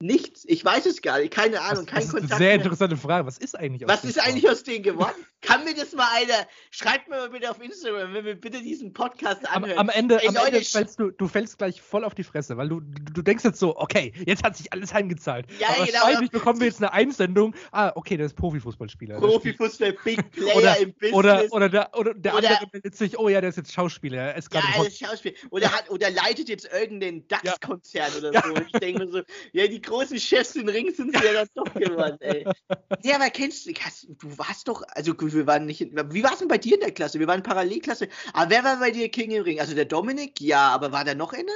[0.00, 0.44] Nichts.
[0.46, 1.32] Ich weiß es gar nicht.
[1.34, 1.84] Keine Ahnung.
[1.84, 2.32] Das, kein das ist Kontakt.
[2.34, 3.26] eine sehr interessante Frage.
[3.26, 5.14] Was ist eigentlich aus Was ist eigentlich aus denen geworden?
[5.40, 6.46] Kann mir das mal einer.
[6.70, 9.78] Schreibt mir mal bitte auf Instagram, wenn wir bitte diesen Podcast Am, anhören.
[9.78, 12.56] am Ende, Ey, am Leute, Ende fällst du, du fällst gleich voll auf die Fresse,
[12.56, 15.46] weil du, du, du denkst jetzt so, okay, jetzt hat sich alles heimgezahlt.
[15.58, 17.54] Ja, aber genau, wahrscheinlich bekommen wir jetzt eine Einsendung.
[17.72, 19.20] Ah, okay, der ist Profifußballspieler.
[19.20, 21.12] der Profifußball, Big Player Oder- im Business.
[21.14, 24.18] Oder, oder, der, oder der Oder- andere meldet sich, oh ja, der ist jetzt Schauspieler,
[24.18, 25.34] er ist ja, gerade im alles Schauspiel.
[25.50, 28.42] Oder, hat, oder leitet jetzt irgendeinen DAX-Konzern oder Ja.
[28.44, 28.54] so.
[28.54, 29.22] Und ich denke mir so,
[29.52, 32.46] ja, die großen Chefs im Ring sind sie ja dann doch geworden, ey.
[33.02, 33.72] Ja, aber kennst du,
[34.14, 36.74] du warst doch, also gut, wir waren nicht, in, wie war es denn bei dir
[36.74, 37.18] in der Klasse?
[37.18, 38.08] Wir waren Parallelklasse.
[38.32, 39.60] Aber wer war bei dir King im Ring?
[39.60, 40.40] Also der Dominik?
[40.40, 41.52] Ja, aber war da noch einer?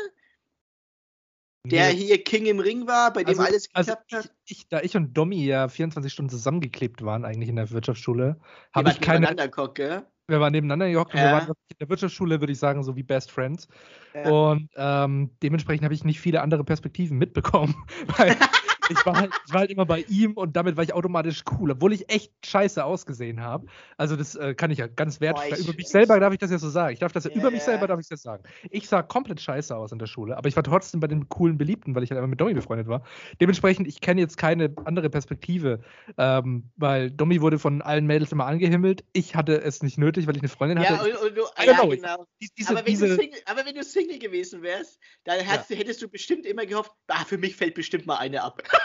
[1.64, 1.96] Der Nee.
[1.96, 4.34] hier King im Ring war, bei dem Also- alles Also geklappt hat?
[4.46, 8.40] ich, ich, da ich und Domi ja 24 Stunden zusammengeklebt waren eigentlich in der Wirtschaftsschule,
[8.74, 9.34] habe ich keine,
[9.74, 10.04] gell?
[10.32, 11.32] Wir waren nebeneinander gehockt und wir Ja.
[11.32, 13.68] waren in der Wirtschaftsschule, würde ich sagen, so wie Best Friends.
[14.14, 14.24] Ja.
[14.24, 17.74] Und ähm, dementsprechend habe ich nicht viele andere Perspektiven mitbekommen.
[18.18, 18.36] Weil
[18.92, 21.70] ich, war halt, ich war halt immer bei ihm und damit war ich automatisch cool,
[21.72, 23.66] obwohl ich echt scheiße ausgesehen habe.
[23.96, 26.58] Also das äh, kann ich ja ganz ich- Über mich selber darf ich das ja
[26.58, 26.92] so sagen.
[26.92, 27.64] Ich darf das ja, Ja, über mich ja.
[27.66, 28.44] selber darf ich das sagen.
[28.70, 31.58] Ich sah komplett scheiße aus in der Schule, aber ich war trotzdem bei den coolen
[31.58, 33.02] Beliebten, weil ich halt immer mit Domi befreundet war.
[33.40, 35.80] Dementsprechend, ich kenne jetzt keine andere Perspektive,
[36.18, 39.04] ähm, weil Domi wurde von allen Mädels immer angehimmelt.
[39.12, 41.10] Ich hatte es nicht nötig, weil ich eine Freundin Ja, hatte.
[41.20, 42.26] und, und du, I don't ja, genau.
[42.58, 45.74] Diese, aber, wenn diese, du Single, aber wenn du Single gewesen wärst, dann hast, du-
[45.74, 48.62] hättest du bestimmt immer gehofft, ah, für mich fällt bestimmt mal eine ab.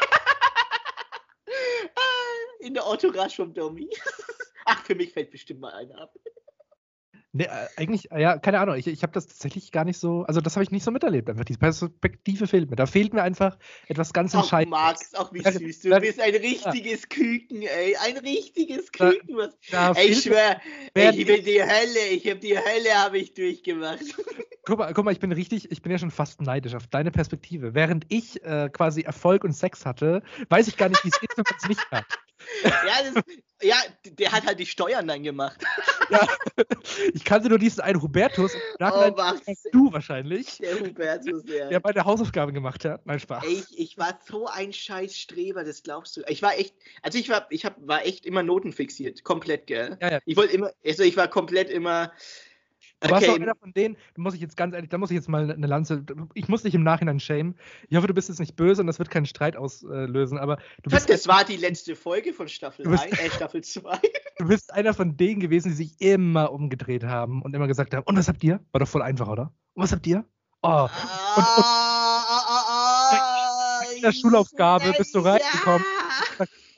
[2.60, 3.90] In der Entourage vom Domi.
[4.66, 6.14] Ach, für mich fällt bestimmt mal eine ab.
[7.34, 8.76] Nee, äh, eigentlich, äh, ja, keine Ahnung.
[8.78, 11.30] Ich, ich habe das tatsächlich gar nicht so, also das habe ich nicht so miterlebt.
[11.30, 12.76] Einfach diese Perspektive fehlt mir.
[12.76, 14.80] Da fehlt mir einfach etwas ganz Ach, Entscheidendes.
[14.80, 15.82] Max, auch wie süß.
[15.82, 17.96] Du bist ein richtiges Küken, ey.
[17.98, 19.38] Ein richtiges Da- Küken.
[19.38, 20.60] Was, Da ey, ich schwör,
[20.96, 22.08] ich bin die Hölle.
[22.12, 24.00] Ich habe die Hölle habe ich durchgemacht.
[24.66, 27.12] guck, mal, guck mal, ich bin richtig, ich bin ja schon fast neidisch auf deine
[27.12, 27.76] Perspektive.
[27.76, 31.38] Während ich äh, quasi Erfolg und Sex hatte, weiß ich gar nicht, wie es ist,
[31.38, 32.06] wenn man es nicht hat.
[32.64, 33.24] Ja, das,
[33.62, 33.76] ja,
[34.06, 35.58] der hat halt die Steuern dann gemacht.
[36.10, 36.26] Ja,
[37.14, 39.14] ich kannte nur diesen einen Hubertus, Oh,
[39.74, 41.68] du wahrscheinlich, Der Hubertus, ja.
[41.68, 43.06] der meine Hausaufgaben gemacht hat.
[43.06, 43.44] Mein Spaß.
[43.44, 46.22] Ey, ich, ich war so ein scheiß Streber, das glaubst du.
[46.30, 49.98] Ich war echt, also ich war, ich hab, war echt immer notenfixiert, komplett, gell?
[50.02, 50.20] Ja, ja.
[50.24, 52.14] Ich wollte immer, also ich war komplett immer.
[53.00, 55.12] Du warst auch Okay, einer von denen, da muss ich jetzt ganz ehrlich, da muss
[55.12, 57.56] ich jetzt mal eine Lanze, ich muss dich im Nachhinein schämen.
[57.90, 60.90] Ich hoffe, du bist jetzt nicht böse und das wird keinen Streit auslösen, aber du
[60.90, 64.00] bist, das war die letzte Folge von Staffel Du bist- 1, äh, Staffel 2.
[64.40, 68.04] du bist einer von denen gewesen, die sich immer umgedreht haben und immer gesagt haben,
[68.04, 68.62] und was habt ihr?
[68.72, 69.54] War doch voll einfach, oder?
[69.76, 70.26] Und was habt ihr?
[70.64, 70.90] Oh, Ah,
[71.36, 72.24] ah,
[72.68, 75.38] ah, in der Schulaufgabe bist du ja.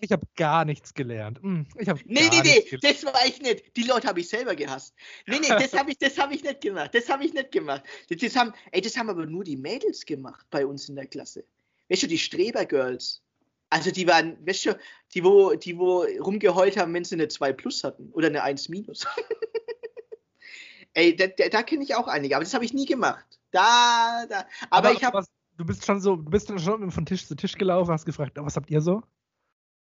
[0.02, 1.42] Ich habe gar nichts gelernt.
[1.42, 3.76] Hm, Ich hab Nee, nee, nee, das war ich nicht.
[3.76, 4.94] Die Leute habe ich selber gehasst.
[5.28, 6.94] Nee, nee, das habe ich, das hab ich nicht gemacht.
[6.94, 7.84] Das habe ich nicht gemacht.
[8.10, 11.08] Das, das, haben, ey, das haben aber nur die Mädels gemacht bei uns in der
[11.08, 11.44] Klasse.
[11.90, 13.22] Weißt du, die Streber-Girls.
[13.70, 14.80] Also die waren, weißt du,
[15.14, 18.70] die wo, die wo rumgeheult haben, wenn sie eine 2 plus hatten oder eine 1
[18.70, 19.06] minus.
[20.94, 23.26] ey, da, da, da kenne ich auch einige, aber das habe ich nie gemacht.
[23.52, 24.46] Da, da.
[24.70, 25.24] Aber, ich habe
[25.60, 28.38] Du bist schon so, du bist dann schon von Tisch zu Tisch gelaufen, hast gefragt,
[28.40, 29.04] was habt ihr so?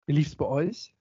[0.09, 0.95] Wie lief's bei euch?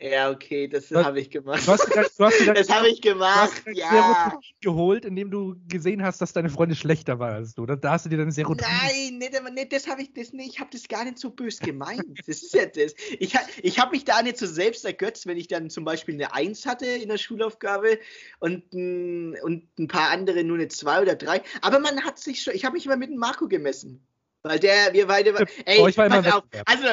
[0.00, 1.64] Ja, okay, das habe ich gemacht.
[1.64, 3.90] Du hast dann- du hast dann- das habe ich Du gemacht, hast dein ja.
[3.90, 7.64] Serotonin geholt, indem du gesehen hast, dass deine Freundin schlechter war als du.
[7.64, 8.64] Da, da hast du dir deine Serotonin.
[8.82, 10.54] Nein, nicht, nicht, das habe ich das nicht.
[10.54, 12.02] Ich habe das gar nicht so bös gemeint.
[12.26, 12.92] Das ist ja das.
[13.20, 16.34] Ich, ich habe mich da nicht so selbst ergötzt, wenn ich dann zum Beispiel eine
[16.34, 18.00] 1 hatte in der Schulaufgabe
[18.40, 21.40] und, ein- und ein paar andere nur eine 2 oder 3.
[21.60, 24.04] Aber man hat sich schon, ich habe mich immer mit dem Marco gemessen.
[24.42, 25.34] Weil der, wir beide,
[25.66, 26.84] ey, ich war pass auf, also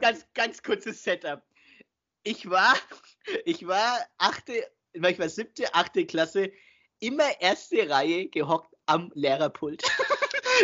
[0.00, 1.42] ganz, ganz, kurzes Setup.
[2.22, 2.74] Ich war,
[3.44, 6.52] ich war achte, ich war siebte, achte Klasse,
[7.00, 9.82] immer erste Reihe gehockt am Lehrerpult.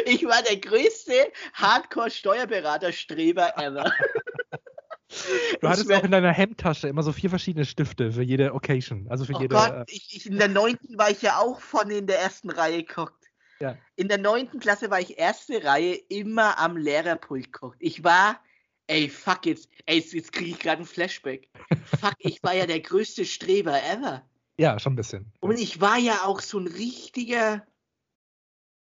[0.06, 1.12] Ich war der größte
[1.52, 3.92] Hardcore-Steuerberater-Streber ever.
[5.60, 9.06] Du hattest auch in deiner Hemdtasche immer so vier verschiedene Stifte für jede Occasion.
[9.10, 9.54] Also für Oh jede.
[9.54, 12.82] Gott, ich, ich, in der neunten war ich ja auch vorne in der ersten Reihe
[12.82, 13.21] gehockt.
[13.62, 13.78] Ja.
[13.94, 17.76] In der neunten Klasse war ich erste Reihe immer am Lehrerpult gehockt.
[17.78, 18.42] Ich war,
[18.88, 21.48] ey, fuck jetzt, ey, jetzt, jetzt kriege ich gerade ein Flashback.
[22.00, 24.28] Fuck, ich war ja der größte Streber ever.
[24.56, 25.32] ja, schon ein bisschen.
[25.38, 27.64] Und ich war ja auch so ein richtiger,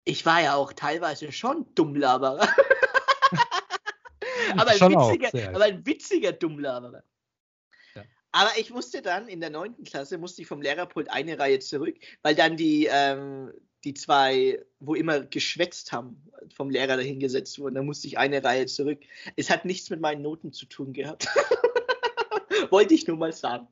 [0.06, 2.48] ich war ja auch teilweise schon Dummlaberer.
[4.58, 5.56] aber, ein Schon auch, witziger, sehr.
[5.56, 7.02] aber ein witziger Dummlaberer.
[7.96, 8.04] Ja.
[8.32, 11.98] Aber ich musste dann in der neunten Klasse, musste ich vom Lehrerpult eine Reihe zurück,
[12.22, 13.52] weil dann die, ähm,
[13.84, 16.22] die zwei, wo immer geschwätzt haben,
[16.54, 17.76] vom Lehrer dahingesetzt wurden.
[17.76, 19.00] Da musste ich eine Reihe zurück.
[19.36, 21.28] Es hat nichts mit meinen Noten zu tun gehabt.
[22.70, 23.68] Wollte ich nur mal sagen.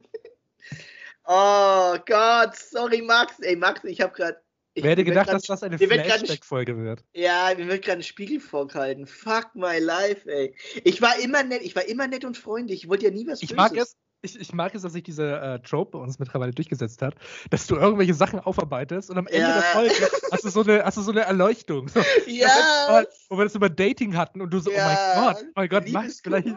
[1.26, 3.40] Oh Gott, sorry Max.
[3.40, 4.40] Ey Max, ich habe gerade
[4.76, 7.04] Ich Wer hätte gedacht, grad, dass das eine Flashback-Folge wird?
[7.14, 9.08] Ja, mir wird gerade ein Spiegel vorgehalten.
[9.08, 10.56] Fuck my life, ey.
[10.84, 12.84] Ich war immer nett, ich war immer nett und freundlich.
[12.84, 13.96] Ich wollte ja nie was ich Mag es,
[14.26, 17.16] ich, ich, mag es, dass sich diese äh, Trope bei uns mittlerweile durchgesetzt hat,
[17.50, 19.54] dass du irgendwelche Sachen aufarbeitest und am Ende ja.
[19.54, 21.88] der Folge hast du so eine, hast du so eine Erleuchtung.
[21.88, 23.04] So, ja.
[23.30, 24.78] wo wir das über Dating hatten und du so, ja.
[24.78, 26.48] oh mein Gott, oh mein Gott, Max, vielleicht.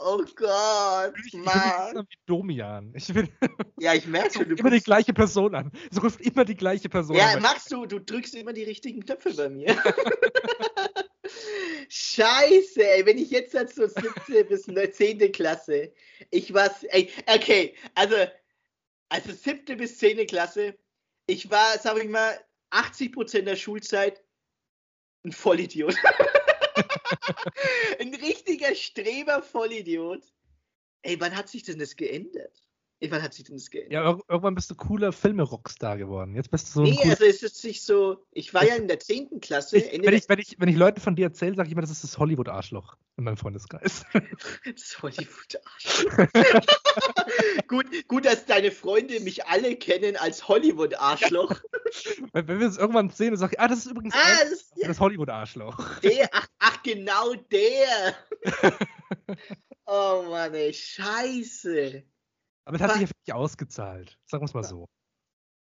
[0.00, 1.92] Oh Gott, ich, Mann.
[1.92, 2.92] Ich wie Domian.
[2.94, 3.28] Ich bin,
[3.80, 4.48] ja, ich merke schon.
[4.48, 5.72] Du immer die gleiche Person an.
[5.90, 7.34] Es ruft immer die gleiche Person ja, an.
[7.34, 9.76] Ja, Max, du, du drückst immer die richtigen Knöpfe bei mir.
[11.88, 15.32] Scheiße, ey, wenn ich jetzt halt so 17 bis 10.
[15.32, 15.92] Klasse,
[16.30, 18.16] ich war, ey, okay, also,
[19.08, 19.76] also 7.
[19.76, 20.26] bis 10.
[20.26, 20.76] Klasse,
[21.26, 22.38] ich war, sag ich mal,
[22.70, 24.22] 80% der Schulzeit
[25.24, 25.94] ein Vollidiot.
[27.98, 30.22] ein richtiger Streber Vollidiot.
[31.02, 32.62] Ey, wann hat sich denn das geändert?
[33.00, 33.92] Wann hat sich das geändert?
[33.92, 36.34] Ja, irgendwann bist du cooler Filme-Rockstar geworden.
[36.34, 36.82] Jetzt bist du so.
[36.82, 38.24] Nee, also ist es nicht so.
[38.32, 39.40] Ich war ja in der 10.
[39.40, 39.78] Klasse.
[39.78, 41.92] Ich, wenn, ich, wenn, ich, wenn ich Leuten von dir erzähle, sage ich immer, das
[41.92, 44.04] ist das Hollywood-Arschloch in meinem Freundeskreis.
[44.64, 46.26] Das Hollywood-Arschloch.
[47.68, 51.54] gut, gut, dass deine Freunde mich alle kennen als Hollywood-Arschloch.
[52.32, 54.98] wenn, wenn wir es irgendwann sehen und sagen, ah, das ist übrigens ah, das, das
[54.98, 56.00] Hollywood-Arschloch.
[56.00, 58.16] Der, ach, ach, genau der.
[59.86, 62.02] oh Mann, ey, scheiße.
[62.68, 64.18] Aber es hat sich ja wirklich ausgezahlt.
[64.26, 64.90] Sagen wir es mal so.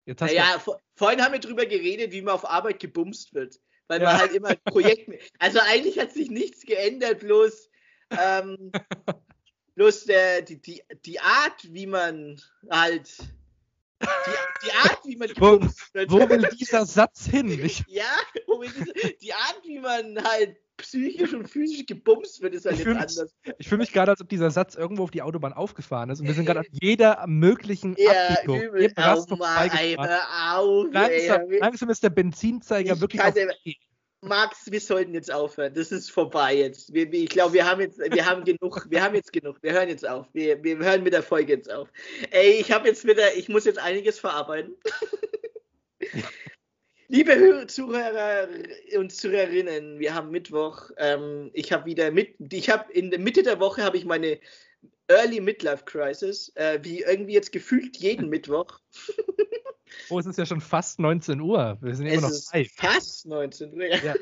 [0.06, 3.58] Jetzt naja, vor, vorhin haben wir drüber geredet, wie man auf Arbeit gebumst wird.
[3.88, 4.12] Weil ja.
[4.12, 5.10] man halt immer Projekt.
[5.40, 7.70] Also eigentlich hat sich nichts geändert, bloß,
[8.10, 8.70] ähm,
[9.74, 12.40] bloß der, die, die, die Art, wie man
[12.70, 13.18] halt.
[13.18, 16.08] Die, die Art, wie man gebumst wird.
[16.08, 17.48] Wo will dieser Satz hin?
[17.48, 22.54] Ich ja, wo will diese, die Art, wie man halt psychisch und physisch gebumst wird,
[22.54, 23.34] ist halt ich jetzt anders.
[23.58, 26.26] ich fühle mich gerade, als ob dieser Satz irgendwo auf die Autobahn aufgefahren ist und
[26.26, 28.60] wir sind gerade an jeder möglichen ja, Abbiegung.
[28.60, 28.92] Übel.
[28.96, 33.34] Oh, mal, auf, langsam, ey, langsam ist der Benzinzeiger wirklich auf
[34.24, 35.74] Max, wir sollten jetzt aufhören.
[35.74, 36.94] Das ist vorbei jetzt.
[36.94, 39.56] Wir, ich glaube, wir haben jetzt, wir haben genug, wir haben jetzt genug.
[39.62, 40.26] Wir hören jetzt auf.
[40.32, 41.88] Wir, wir hören mit der Folge jetzt auf.
[42.30, 44.76] Ey, ich habe jetzt wieder, ich muss jetzt einiges verarbeiten.
[47.12, 48.48] Liebe Zuhörer
[48.96, 50.88] und Zuhörerinnen, wir haben Mittwoch.
[50.96, 54.40] Ähm, ich habe wieder mit, ich habe in der Mitte der Woche habe ich meine
[55.08, 58.80] Early Midlife Crisis, äh, wie irgendwie jetzt gefühlt jeden Mittwoch.
[60.08, 61.76] oh, es ist ja schon fast 19 Uhr.
[61.82, 62.72] Wir sind ja immer noch live.
[62.76, 63.84] Fast 19 Uhr.
[63.84, 64.14] Ja.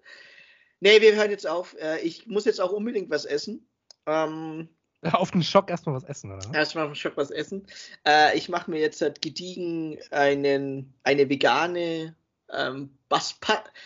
[0.80, 1.76] nee, wir hören jetzt auf.
[1.80, 3.66] Äh, ich muss jetzt auch unbedingt was essen.
[4.04, 4.68] Ähm,
[5.12, 6.52] auf den Schock erstmal was essen, oder?
[6.52, 7.66] Erstmal auf den Schock was essen.
[8.06, 12.16] Äh, ich mache mir jetzt halt gediegen einen, eine vegane
[12.52, 12.90] ähm,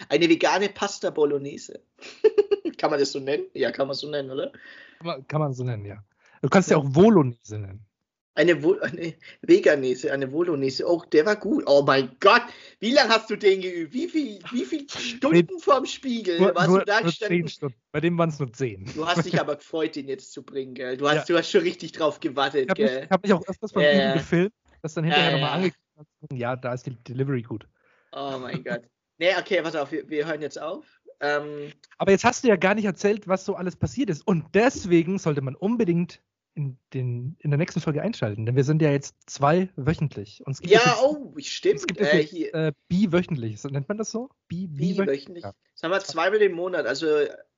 [0.08, 1.80] eine vegane Pasta Bolognese.
[2.78, 3.46] kann man das so nennen?
[3.54, 4.52] Ja, kann man so nennen, oder?
[4.98, 6.02] Kann man, kann man so nennen, ja.
[6.42, 7.86] Du kannst ja auch Bolognese nennen.
[8.34, 10.88] Eine, Vo eine Veganese, eine Bolognese.
[10.88, 11.64] Oh, der war gut.
[11.66, 12.42] Oh mein Gott,
[12.80, 13.92] wie lange hast du den geübt?
[13.92, 17.48] Wie viel, wie viel Stunden vorm Spiegel nur, warst nur, du da gestanden?
[17.48, 17.76] Stunden.
[17.92, 18.90] Bei dem waren es nur zehn.
[18.94, 20.96] Du hast dich aber gefreut, den jetzt zu bringen, gell?
[20.96, 21.34] Du hast, ja.
[21.34, 22.94] du hast schon richtig drauf gewartet, ich hab gell?
[22.94, 25.50] Mich, ich habe mich auch öfters von ja, ihm gefilmt, das dann hinterher ja, nochmal
[25.50, 25.54] ja.
[25.56, 27.68] angekündigt Ja, da ist die Delivery gut.
[28.12, 28.82] Oh mein Gott.
[29.18, 30.84] Nee, okay, pass auf, wir, wir hören jetzt auf.
[31.20, 34.26] Ähm, Aber jetzt hast du ja gar nicht erzählt, was so alles passiert ist.
[34.26, 36.20] Und deswegen sollte man unbedingt
[36.54, 40.42] in, den, in der nächsten Folge einschalten, denn wir sind ja jetzt zwei wöchentlich.
[40.44, 41.76] Und ja, jetzt, oh, stimmt.
[41.76, 44.28] Es gibt äh, jetzt, äh, bi-wöchentlich, nennt man das so?
[44.48, 45.26] Bi-wöchentlich.
[45.26, 45.54] Bi ja.
[45.74, 47.06] Das haben wir zweimal im Monat, also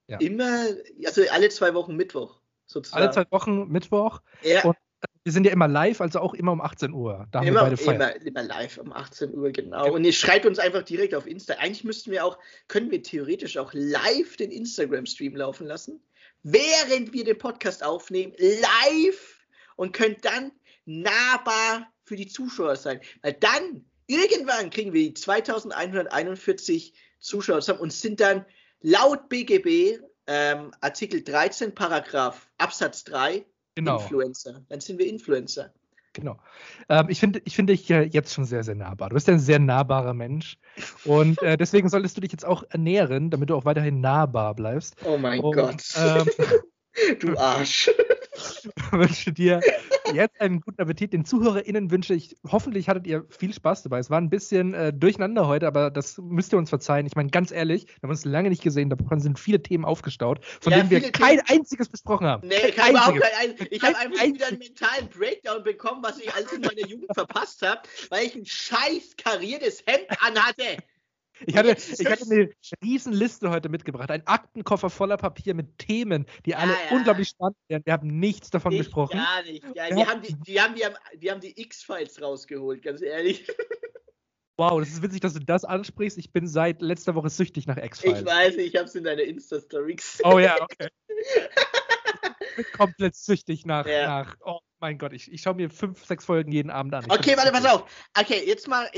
[0.07, 0.19] ja.
[0.21, 0.67] immer,
[1.07, 3.03] also alle zwei Wochen Mittwoch sozusagen.
[3.03, 4.21] Alle zwei Wochen Mittwoch.
[4.43, 4.63] Ja.
[4.65, 4.77] Und
[5.25, 7.27] wir sind ja immer live, also auch immer um 18 Uhr.
[7.31, 9.91] Da haben immer, immer, immer live um 18 Uhr, genau.
[9.91, 11.55] Und ihr schreibt uns einfach direkt auf Insta.
[11.55, 16.03] Eigentlich müssten wir auch, können wir theoretisch auch live den Instagram-Stream laufen lassen,
[16.43, 19.47] während wir den Podcast aufnehmen, live
[19.77, 20.53] und könnt dann
[20.85, 23.01] nahbar für die Zuschauer sein.
[23.23, 28.45] Weil dann, irgendwann kriegen wir die 2141 Zuschauer zusammen und sind dann
[28.83, 33.99] laut BGB ähm, Artikel 13, Paragraph Absatz 3 Genau.
[33.99, 34.63] Influencer.
[34.69, 35.73] Dann sind wir Influencer.
[36.15, 36.39] Genau.
[36.89, 39.09] Ähm, ich finde ich find dich äh, jetzt schon sehr, sehr nahbar.
[39.09, 40.57] Du bist ein sehr nahbarer Mensch.
[41.05, 44.97] Und äh, deswegen solltest du dich jetzt auch ernähren, damit du auch weiterhin nahbar bleibst.
[45.05, 45.83] Oh mein Und, Gott.
[45.97, 46.31] Ähm,
[47.21, 47.91] du Arsch.
[48.91, 49.61] wünsche dir
[50.13, 51.13] jetzt einen guten Appetit.
[51.13, 53.99] Den ZuhörerInnen wünsche ich, hoffentlich hattet ihr viel Spaß dabei.
[53.99, 57.07] Es war ein bisschen äh, durcheinander heute, aber das müsst ihr uns verzeihen.
[57.07, 60.45] Ich meine, ganz ehrlich, wir haben uns lange nicht gesehen, da sind viele Themen aufgestaut,
[60.61, 61.61] von ja, denen wir kein Themen.
[61.61, 62.47] einziges besprochen haben.
[62.49, 63.01] Nee, kein Ich
[63.83, 64.35] habe einfach einziges.
[64.35, 68.35] wieder einen mentalen Breakdown bekommen, was ich alles in meiner Jugend verpasst habe, weil ich
[68.35, 70.79] ein scheiß kariertes Hemd anhatte.
[71.47, 72.51] Ich hatte, ich hatte eine
[72.83, 74.11] Riesenliste heute mitgebracht.
[74.11, 76.97] Ein Aktenkoffer voller Papier mit Themen, die ja, alle ja.
[76.97, 77.83] unglaublich spannend wären.
[77.85, 79.19] Wir haben nichts davon ich besprochen.
[79.19, 79.65] Gar nicht.
[79.75, 80.85] Ja, wir, haben die, die, haben die,
[81.19, 83.47] die, haben die X-Files rausgeholt, ganz ehrlich.
[84.57, 86.17] Wow, das ist witzig, dass du das ansprichst.
[86.17, 88.21] Ich bin seit letzter Woche süchtig nach X-Files.
[88.21, 90.31] Ich weiß, ich habe es in deiner Insta-Story gesehen.
[90.33, 90.87] Oh ja, okay.
[92.57, 94.07] bin komplett süchtig nach, ja.
[94.07, 97.05] nach oh mein Gott, ich, ich schaue mir fünf, sechs Folgen jeden Abend an.
[97.05, 97.91] Ich okay, warte, pass auf.
[98.19, 98.91] Okay, jetzt mal,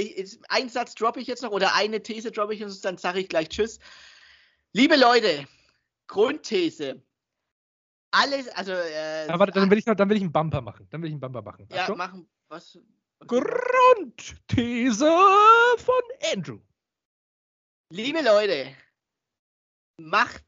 [0.49, 3.29] einen Satz droppe ich jetzt noch oder eine These droppe ich und dann sage ich
[3.29, 3.79] gleich Tschüss.
[4.73, 5.47] Liebe Leute,
[6.09, 7.03] Grundthese.
[8.11, 8.73] Alles, also.
[8.73, 10.87] Äh, warte, dann will, ich noch, dann will ich einen Bumper machen.
[10.91, 11.69] Dann will ich einen Bumper machen.
[11.71, 11.99] Ja, Achtung.
[11.99, 12.29] machen.
[12.49, 12.79] Was?
[13.27, 15.11] Grundthese
[15.79, 16.59] von Andrew.
[17.93, 18.75] Liebe Leute,
[20.01, 20.45] macht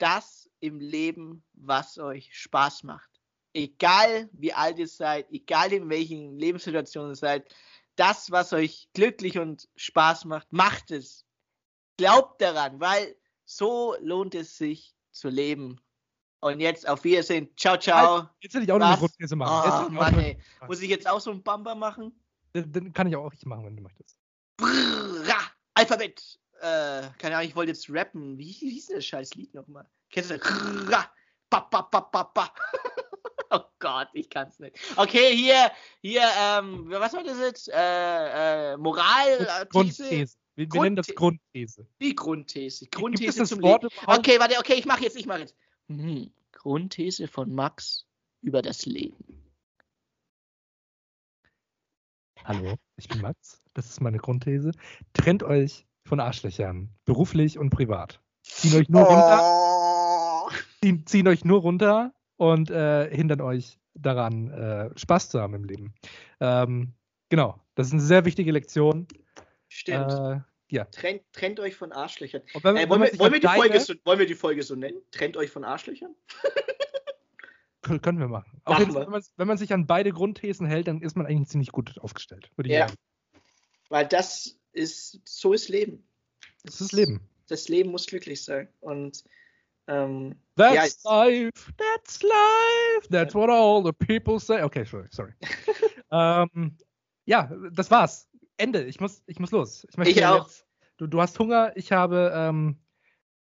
[0.00, 3.08] das im Leben, was euch Spaß macht.
[3.52, 7.54] Egal wie alt ihr seid, egal in welchen Lebenssituationen ihr seid,
[7.96, 11.24] das, was euch glücklich und Spaß macht, macht es.
[11.96, 15.80] Glaubt daran, weil so lohnt es sich zu leben.
[16.40, 17.50] Und jetzt auf Wiedersehen.
[17.56, 18.28] Ciao, ciao.
[18.40, 19.88] Jetzt will ich auch noch eine Grundthese machen.
[19.88, 20.38] Oh, Mann, ey.
[20.66, 22.18] Muss ich jetzt auch so einen Bumper machen?
[22.54, 24.16] Den, kann ich auch nicht machen, wenn du möchtest.
[24.56, 25.38] Brrra,
[25.74, 26.40] Alphabet.
[26.60, 28.36] Äh, keine Ahnung, ich wollte jetzt rappen.
[28.36, 29.86] Wie, wie hieß das scheiß Lied nochmal?
[30.10, 30.48] Kennst du das?
[33.52, 34.78] Oh Gott, ich kann's nicht.
[34.94, 37.68] Okay, hier, hier, ähm, was war das jetzt?
[37.68, 39.66] Äh, äh, Moral.
[39.70, 40.36] Grundthese.
[40.54, 41.84] Wir, wir nennen das Grundthese.
[41.98, 42.86] Wie Grundthese?
[42.86, 43.94] Grundthese zum Wort Leben.
[44.06, 45.56] Okay, warte, okay, ich mache jetzt, ich mache jetzt.
[45.88, 46.30] Hm.
[46.52, 48.06] Grundthese von Max
[48.40, 49.16] über das Leben.
[52.44, 53.60] Hallo, ich bin Max.
[53.74, 54.70] Das ist meine Grundthese.
[55.12, 58.20] Trennt euch von Arschlöchern, beruflich und privat.
[58.42, 59.04] Ziehen euch nur oh.
[59.04, 60.56] runter.
[60.82, 65.64] Ziehen, ziehen, euch nur runter und äh, hindern euch daran, äh, Spaß zu haben im
[65.64, 65.94] Leben.
[66.40, 66.94] Ähm,
[67.28, 69.06] genau, das ist eine sehr wichtige Lektion.
[69.68, 70.10] Stimmt.
[70.10, 70.40] Äh,
[70.74, 70.84] ja.
[70.86, 72.42] Trennt, trennt euch von Arschlöchern.
[72.60, 75.00] Wenn, äh, wollen, wir, wollen, wir Folge so, wollen, wir, die Folge so, nennen?
[75.12, 76.16] Trennt euch von Arschlöchern?
[78.02, 78.60] Können wir machen.
[78.64, 79.02] machen jeden, wir.
[79.02, 82.00] Wenn, man, wenn, man, sich an beide Grundthesen hält, dann ist man eigentlich ziemlich gut
[82.00, 82.88] aufgestellt, würde ich ja.
[82.88, 82.98] sagen.
[83.90, 86.06] Weil das ist, so ist Leben.
[86.64, 87.20] Das, ist Leben.
[87.48, 88.68] Das Leben muss glücklich sein.
[88.80, 89.24] Und
[89.86, 94.62] ähm, That's ja, life, that's life, that's what all the people say.
[94.62, 95.32] Okay, sorry, sorry.
[96.12, 96.76] ähm,
[97.24, 98.28] ja, das war's.
[98.56, 98.84] Ende.
[98.84, 99.86] Ich muss, ich muss los.
[99.90, 100.46] Ich, ich auch.
[100.46, 100.66] Jetzt,
[100.98, 102.76] du, du hast Hunger, ich habe ähm,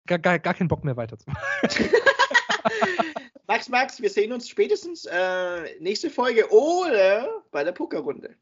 [0.08, 1.44] gar, gar, gar keinen Bock mehr weiterzumachen.
[3.48, 8.36] Max, Max, wir sehen uns spätestens äh, nächste Folge oder bei der Pokerrunde.